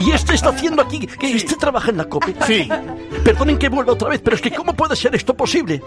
[0.00, 2.34] y este está haciendo aquí, que este trabaja en la COPE.
[2.46, 2.68] Sí.
[3.24, 5.82] Perdonen que vuelva otra vez, pero es que ¿cómo puede ser esto posible?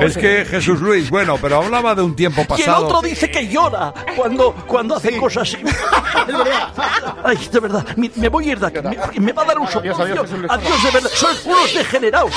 [0.00, 2.86] Es que Jesús Luis, bueno, pero hablaba de un tiempo Y el pasado.
[2.86, 5.56] otro dice que llora cuando, cuando hace cosas.
[7.24, 8.78] Ay, de verdad, me, me voy a ir de aquí.
[9.18, 10.04] Me, me va a dar un Adiós, soponcio.
[10.04, 10.50] adiós, Jesús Luis.
[10.52, 11.10] Adiós, de verdad.
[11.14, 12.32] Sois unos degenerados.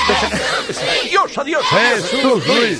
[1.02, 1.64] Adiós, adiós.
[1.66, 2.80] Jesús Luis.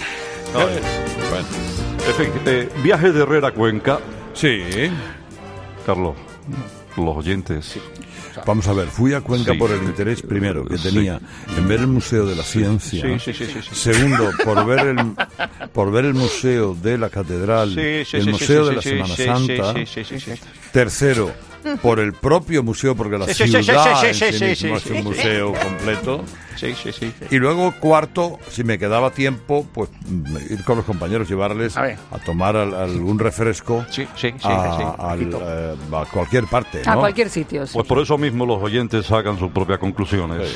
[2.08, 4.00] En fin, eh, viaje de Herrera a Cuenca.
[4.36, 4.62] Sí.
[5.86, 6.16] Carlos,
[6.98, 7.80] los oyentes.
[8.46, 9.58] Vamos a ver, fui a Cuenca Sí.
[9.58, 10.90] por el interés primero que Sí.
[10.90, 11.20] tenía
[11.56, 13.02] en ver el Museo de la Ciencia.
[13.18, 13.76] Sí, sí, sí, sí, sí.
[13.76, 14.98] Segundo, por ver el
[15.74, 18.82] por ver el Museo de la Catedral, Sí, sí, el sí, Museo sí, de la
[18.82, 19.74] sí, Semana sí, Santa.
[19.74, 20.42] sí, sí, sí, sí, sí.
[20.74, 21.32] Tercero,
[21.82, 24.46] por el propio museo, porque la Sí, sí, sí, ciudad sí, en sí, sí sí,
[24.66, 25.04] mismo sí, es un sí.
[25.04, 26.24] museo completo.
[26.56, 27.14] Sí, sí, sí.
[27.32, 31.84] Y luego, cuarto, si me quedaba tiempo, pues mm, ir con los compañeros, llevarles A
[31.84, 34.84] a tomar al- algún refresco Sí, sí, sí, a, sí.
[35.00, 36.82] al, eh, a cualquier parte.
[36.86, 37.68] A cualquier sitio.
[37.68, 37.74] sí.
[37.74, 40.50] Pues por eso mismo los oyentes sacan sus propias conclusiones.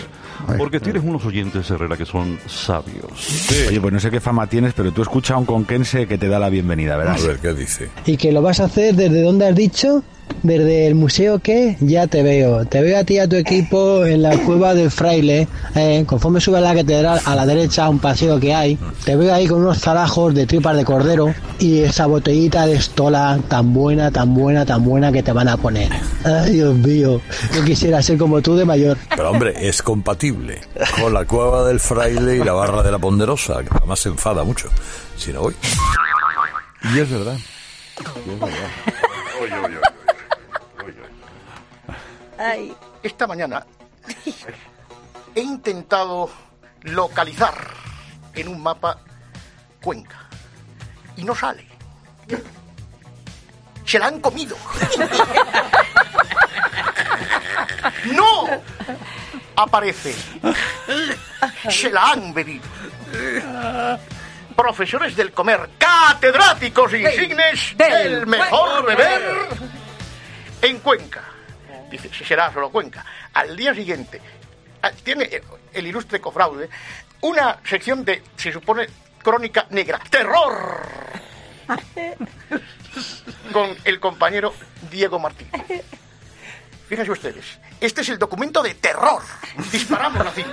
[0.58, 3.68] Porque tienes unos oyentes, Herrera, que son sabios.
[3.68, 6.30] Oye, pues no sé qué fama tienes, pero tú escucha a un conquense que te
[6.30, 7.18] da la bienvenida, A ¿verdad?
[7.26, 7.90] ver qué dice.
[8.06, 10.02] ¿Y que lo vas a hacer desde dónde has dicho?
[10.44, 12.66] Desde el museo que ya te veo.
[12.66, 15.48] Te veo a ti y a tu equipo en la cueva del fraile.
[15.76, 18.78] eh, conforme subes la catedral a la derecha, un paseo que hay.
[19.04, 23.38] Te veo ahí con unos zarajos de tripas de cordero y esa botellita de estola
[23.50, 25.92] tan buena, tan buena, tan buena que te van a poner.
[26.24, 27.20] Ay, Dios mío.
[27.54, 28.98] Yo quisiera ser como tú de mayor.
[29.16, 30.62] Pero hombre, es compatible
[31.02, 34.44] con la cueva del fraile y la barra de la ponderosa, que además se enfada
[34.44, 34.70] mucho.
[35.18, 35.56] Si no voy.
[36.94, 37.38] Y es verdad.
[38.26, 39.89] Y es verdad.
[43.04, 43.66] Esta mañana
[45.36, 46.30] he intentado
[46.84, 47.54] localizar
[48.34, 48.98] en un mapa
[49.82, 50.30] Cuenca
[51.18, 51.68] y no sale.
[53.86, 54.56] Se la han comido.
[58.06, 58.48] No
[59.56, 60.16] aparece.
[61.70, 62.64] Se la han bebido.
[64.56, 69.48] Profesores del comer, catedráticos insignes del mejor beber
[70.62, 71.29] en Cuenca.
[71.90, 73.06] Dice, si será solo Cuenca.
[73.34, 74.22] Al día siguiente,
[74.82, 75.42] ah, tiene
[75.74, 76.70] el ilustre cofraude
[77.22, 78.88] una sección de, se supone,
[79.22, 80.00] crónica negra.
[80.10, 80.88] ¡Terror!
[83.54, 84.54] Con el compañero
[84.90, 85.48] Diego Martín.
[86.90, 87.46] Fíjense ustedes,
[87.80, 89.22] este es el documento de terror.
[89.72, 90.44] Disparamos así.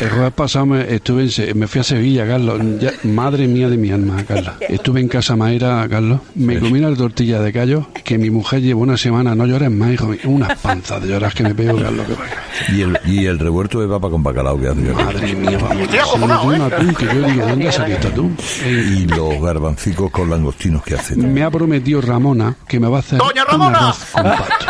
[0.00, 2.60] El jueves pasado me, estuve en Se- me fui a Sevilla, Carlos.
[2.80, 4.54] Ya- madre mía de mi alma, Carlos.
[4.60, 6.20] Estuve en Casa Maera, Carlos.
[6.34, 9.36] Me comí una tortilla de callo que mi mujer llevó una semana.
[9.36, 10.18] No llores más, hijo mío.
[10.24, 12.04] Unas panzas de lloras que me pego, Carlos.
[12.04, 12.42] Que vaya.
[12.72, 14.80] Y el, y el revuelto de papa con bacalao que hace.
[14.80, 15.88] Madre mía, vamos.
[15.88, 16.24] Se me
[16.56, 18.36] un atún que yo digo, ¿dónde atún?
[18.66, 21.14] Y los garbancicos con langostinos que hace.
[21.14, 23.78] Me ha prometido Ramona que me va a hacer ¡Doña un Ramona!
[23.78, 24.66] arroz con pato.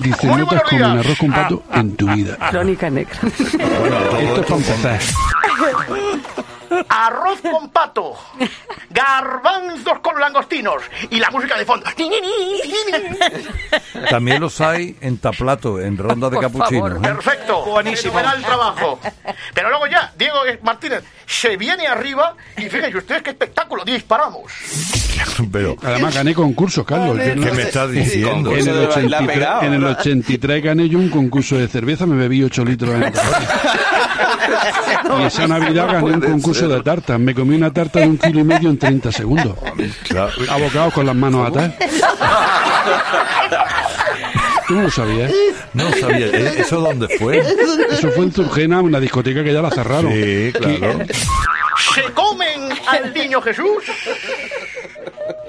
[0.00, 2.36] Dice, no te has comido un arroz con pato en tu vida.
[2.50, 3.18] Crónica negra.
[3.22, 5.00] Esto es para empezar.
[6.88, 8.14] Arroz con pato.
[8.90, 10.82] Garbanzos con langostinos.
[11.10, 11.86] Y la música de fondo.
[14.10, 16.80] También los hay en taplato, en ronda de Por capuchino.
[16.88, 17.00] favor, ¿eh?
[17.00, 17.64] Perfecto.
[17.64, 18.18] Buenísimo.
[18.20, 19.00] el trabajo.
[19.54, 23.84] Pero luego ya, Diego Martínez se viene arriba y fíjense ustedes qué espectáculo.
[23.84, 24.52] Disparamos.
[25.52, 27.16] Pero, Además gané concursos, Carlos.
[27.16, 28.52] No- ¿Qué me estás diciendo?
[28.52, 29.88] En el, Concurso de 83, bailar pegado, en el ¿no?
[29.90, 33.12] 83 gané yo un concurso de cerveza, me bebí 8 litros en
[35.20, 37.18] Y esa Navidad gané un concurso de tartas.
[37.18, 39.54] Me comí una tarta de un kilo y medio en 30 segundos.
[40.48, 41.72] Abocados con las manos atadas.
[44.66, 45.32] ¿Tú no lo sabías?
[45.72, 46.26] No sabía.
[46.26, 46.54] ¿eh?
[46.58, 47.38] ¿Eso dónde fue?
[47.90, 50.12] Eso fue en Turgena, una discoteca que ya la cerraron.
[50.12, 50.98] Sí, claro.
[51.94, 53.84] Se comen al niño Jesús.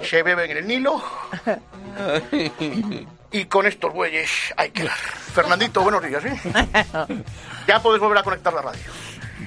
[0.09, 1.01] Se beben en el Nilo.
[3.31, 4.95] Y con estos bueyes hay que dar.
[4.97, 6.35] Fernandito, buenos días, ¿eh?
[7.67, 8.81] Ya puedes volver a conectar la radio.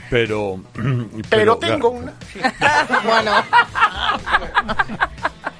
[0.08, 0.60] Pero.
[1.30, 2.12] Pero tengo una.
[2.32, 2.38] sí.
[3.04, 3.32] bueno.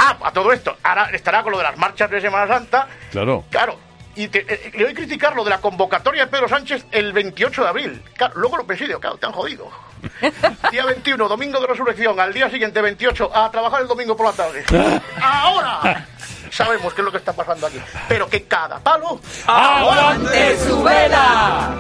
[0.05, 0.76] Ah, a todo esto.
[0.82, 2.88] Ahora estará con lo de las marchas de Semana Santa.
[3.12, 3.44] Claro.
[3.50, 3.78] Claro.
[4.16, 7.12] Y te- eh, le voy a criticar lo de la convocatoria de Pedro Sánchez el
[7.12, 8.03] 28 de abril.
[8.16, 9.68] Claro, luego lo pensé, digo, claro, te han jodido.
[10.70, 12.18] Día 21, domingo de resurrección.
[12.18, 14.64] Al día siguiente, 28, a trabajar el domingo por la tarde.
[15.20, 16.07] Ahora
[16.50, 17.80] sabemos qué es lo que está pasando aquí.
[18.09, 21.74] Pero que cada palo ¡Aguante su vela!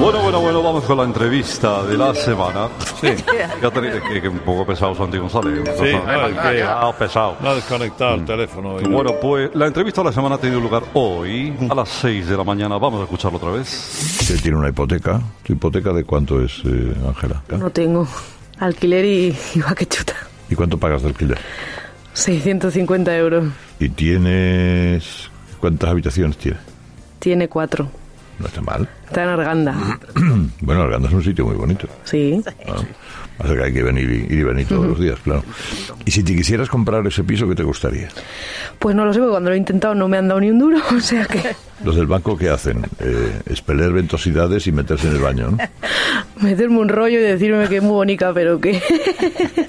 [0.00, 2.68] Bueno, bueno, bueno, vamos con la entrevista de la semana.
[3.00, 3.08] Sí.
[3.60, 5.60] Que, que un poco pesado Santi González.
[5.78, 7.36] Sí, no, es que- Ah, pesado.
[7.40, 8.80] No ha desconectado el teléfono.
[8.80, 11.88] y no- Bueno, pues la entrevista de la semana ha tenido lugar hoy a las
[11.88, 12.78] 6 de la mañana.
[12.78, 14.18] Vamos a escucharlo otra vez.
[14.22, 15.20] Usted tiene una hipoteca.
[15.44, 17.42] ¿Tu hipoteca de cuánto es, eh, Ángela?
[17.58, 18.08] No tengo
[18.58, 20.14] alquiler y, y va que chuta.
[20.48, 21.38] ¿Y cuánto pagas de alquiler?
[22.14, 23.44] 650 euros.
[23.78, 25.30] ¿Y tienes.
[25.60, 26.60] ¿Cuántas habitaciones tienes?
[27.18, 27.88] Tiene cuatro.
[28.40, 28.88] No está mal.
[29.06, 29.74] Está en Arganda.
[30.62, 31.86] bueno, Arganda es un sitio muy bonito.
[32.04, 32.42] Sí.
[32.66, 32.82] Ah,
[33.40, 35.42] Pasa que hay que venir y, ir y venir todos los días, claro.
[36.04, 38.08] Y si te quisieras comprar ese piso, ¿qué te gustaría?
[38.78, 40.58] Pues no lo sé, porque cuando lo he intentado no me han dado ni un
[40.58, 42.84] duro, o sea que Los del banco, ¿qué hacen?
[42.98, 45.56] Eh, expeler ventosidades y meterse en el baño, ¿no?
[46.46, 48.82] meterme un rollo y decirme que es muy bonita, pero que...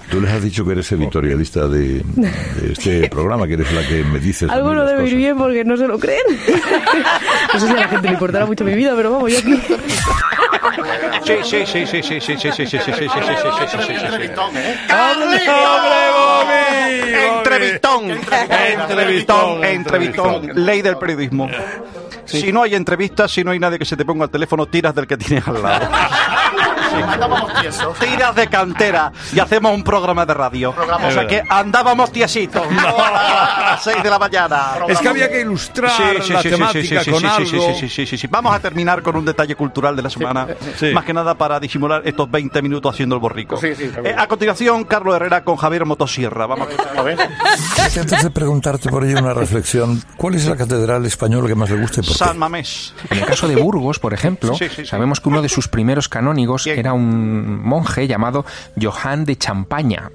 [0.09, 4.03] Tú les has dicho que eres editorialista de, de este programa, que eres la que
[4.03, 4.49] me dices.
[4.49, 6.21] Algo no debe ir bien porque no se lo creen.
[7.53, 9.61] No sé si a la gente le importará mucho mi vida, pero vamos, yo aquí...
[11.25, 13.67] Sí, sí, sí, sí, sí, sí, sí, sí, sí, sí, sí, sí, sí, sí, sí,
[13.67, 14.31] sí, sí, sí.
[17.37, 18.11] Entrevistón.
[18.81, 21.49] Entrevistón, entrevistón, ley del periodismo.
[22.25, 24.95] Si no hay entrevistas, si no hay nadie que se te ponga al teléfono, tiras
[24.95, 25.89] del que tienes al lado.
[26.93, 27.97] Andábamos tiesos.
[27.99, 30.73] Tiras de cantera y hacemos un programa de radio.
[30.73, 31.07] Programa.
[31.07, 32.61] O sea Es que andábamos tiesitos.
[32.71, 34.61] A las 6 de la mañana.
[34.87, 35.91] Es que había que ilustrar
[36.29, 37.45] la temática con sí, algo.
[37.45, 38.27] sí, sí, sí, sí, sí, sí.
[38.27, 40.47] Vamos a terminar con un detalle cultural de la semana.
[40.77, 40.91] Sí.
[40.93, 43.57] Más que nada para disimular estos 20 minutos haciendo el borrico.
[43.57, 46.45] Sí, sí, Eh, a continuación, Carlos Herrera con Javier Motosierra.
[46.47, 46.67] Vamos
[46.97, 47.17] a ver.
[47.99, 51.77] Antes de preguntarte por ello una reflexión, ¿cuál es la catedral española que más le
[51.81, 52.01] gusta?
[52.03, 52.93] San Mamés.
[53.09, 54.85] En el caso de Burgos, por ejemplo, Sí, sí, sí.
[54.85, 58.45] sabemos que uno de sus primeros canónigos era un monje llamado
[58.79, 60.09] Johan de Champaña.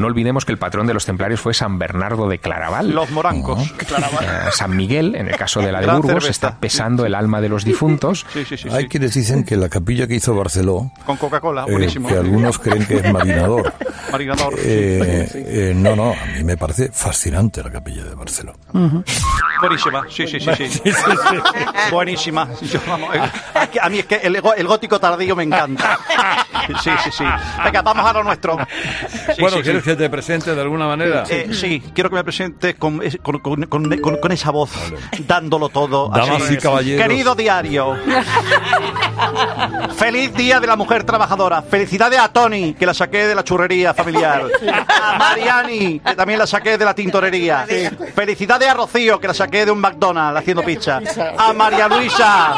[0.00, 2.90] No olvidemos que el patrón de los templarios fue San Bernardo de Claraval.
[2.92, 3.62] Los morancos.
[3.62, 6.30] Eh, San Miguel, en el caso de la de Gran Burgos, cerveza.
[6.48, 8.24] está pesando el alma de los difuntos.
[8.32, 8.68] Sí, sí, sí.
[8.70, 8.88] Hay sí.
[8.88, 12.08] quienes dicen que la capilla que hizo Barceló, Con Coca-Cola, eh, buenísimo.
[12.08, 13.72] que algunos creen que es marinador.
[14.12, 14.54] Marinador.
[14.58, 18.54] Eh, eh, no, no, a mí me parece fascinante la capilla de Barceló.
[19.60, 20.50] Buenísima, sí, sí, sí.
[20.68, 20.82] sí.
[21.90, 22.48] Buenísima.
[22.62, 23.20] Yo, vamos, eh,
[23.62, 25.95] es que a mí es que el, el gótico tardío me encanta.
[26.82, 27.24] Sí, sí, sí.
[27.64, 28.58] Venga, vamos a lo nuestro.
[29.08, 29.90] Sí, bueno, sí, ¿quieres sí.
[29.90, 31.22] que te presente de alguna manera?
[31.28, 34.72] Eh, sí, quiero que me presente con, es- con, con- con- con- con esa voz,
[35.28, 36.08] dándolo todo.
[36.08, 36.54] Damas así.
[36.54, 37.06] y caballeros.
[37.06, 37.94] Querido diario,
[39.96, 41.62] feliz día de la mujer trabajadora.
[41.62, 44.44] Felicidades a Tony, que la saqué de la churrería familiar.
[44.88, 47.66] A Mariani, que también la saqué de la tintorería.
[48.14, 51.00] Felicidades a Rocío, que la saqué de un McDonald's haciendo pizza.
[51.38, 52.54] A María Luisa,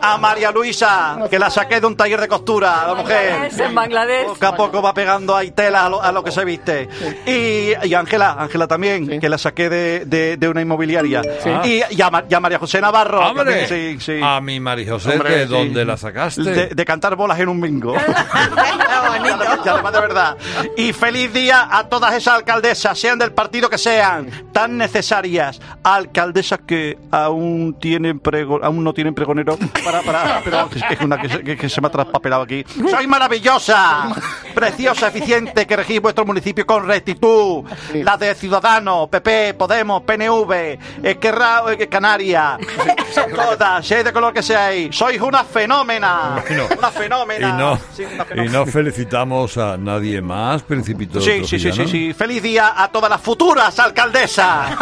[0.00, 3.44] a María Luisa, que la saqué de un taller de costura, la mujer.
[3.46, 4.26] Es en Bangladesh.
[4.26, 6.88] Poco a poco va pegando ahí tela a lo, a lo que se viste.
[7.26, 11.22] Y y Ángela, Ángela también, que la saqué de, de- de una inmobiliaria.
[11.64, 13.22] Y, y a, Ma- y a María José Navarro.
[13.68, 14.20] sí, sí.
[14.22, 15.52] A mi María José, Hombre, ¿de sí.
[15.52, 16.42] dónde la sacaste?
[16.42, 17.94] De, de cantar bolas en un bingo.
[19.64, 20.36] Y además de verdad.
[20.76, 25.60] Y feliz día a todas esas alcaldesas, sean del partido que sean, tan necesarias.
[25.82, 29.56] Alcaldesas que aún tienen prego- aún no tienen pregonero.
[29.84, 32.53] Para, para, pero es una que, se, que- que se me ha traspapelado aquí.
[32.90, 34.14] ¡Soy maravillosa!
[34.54, 37.64] Preciosa, eficiente, que regís vuestro municipio con rectitud.
[37.94, 42.56] Las de Ciudadanos, PP, Podemos, PNV, Esquerra, eh, Canaria.
[43.34, 44.94] Todas, seáis de color que seáis.
[44.94, 46.42] Sois una fenómena.
[46.46, 47.48] Bueno, Una fenómena.
[47.48, 51.86] Y no, Sí, una y no felicitamos a nadie más, Principito Sí, sí, sí, sí,
[51.86, 52.12] sí.
[52.14, 54.76] Feliz día a todas las futuras alcaldesas,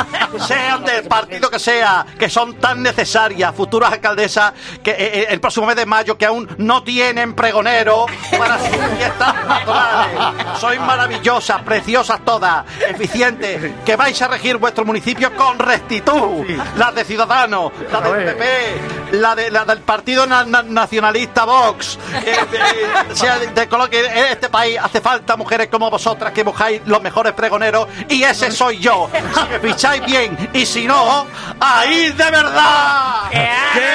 [0.46, 4.52] sean del partido que sea, que son tan necesarias, futuras alcaldesas,
[4.82, 8.06] que eh, eh, el próximo mes de mayo que aún no tienen pregonero
[8.38, 10.58] para sus fiestas patronales.
[10.58, 16.44] Sois maravillosas, preciosas todas, eficientes, que vais a regir vuestro municipio con rectitud.
[16.76, 18.80] Las de Ciudadanos, la del PP,
[19.12, 22.36] la, de, la del Partido Na- Na- Nacionalista Vox, eh,
[23.14, 26.82] sea de, de color que en este país hace falta mujeres como vosotras que buscáis
[26.86, 29.08] los mejores pregoneros y ese soy yo.
[29.34, 31.26] Si me ficháis bien y si no,
[31.60, 33.30] ahí de verdad.
[33.30, 33.92] ¡Qué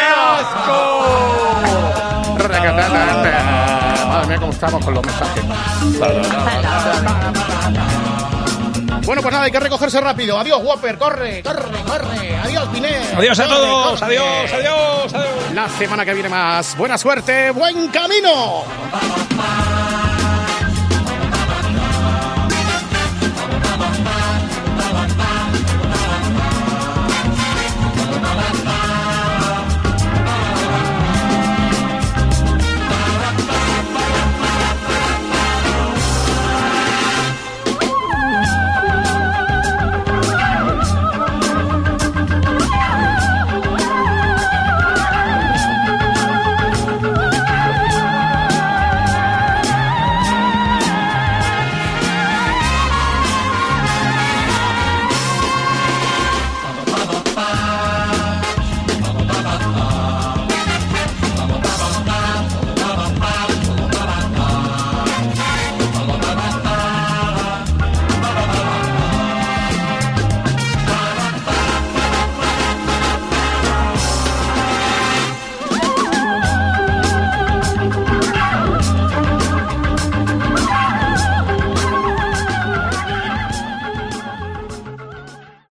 [4.17, 5.43] Madre mía, cómo estamos con los mensajes.
[9.05, 10.37] Bueno, pues nada, hay que recogerse rápido.
[10.39, 12.37] Adiós, Whopper, corre, corre, corre.
[12.43, 12.97] Adiós, Piné.
[13.15, 14.17] Adiós a Corre, todos, corre.
[14.17, 15.53] adiós, adiós, adiós.
[15.53, 16.75] La semana que viene más.
[16.75, 18.63] Buena suerte, buen camino.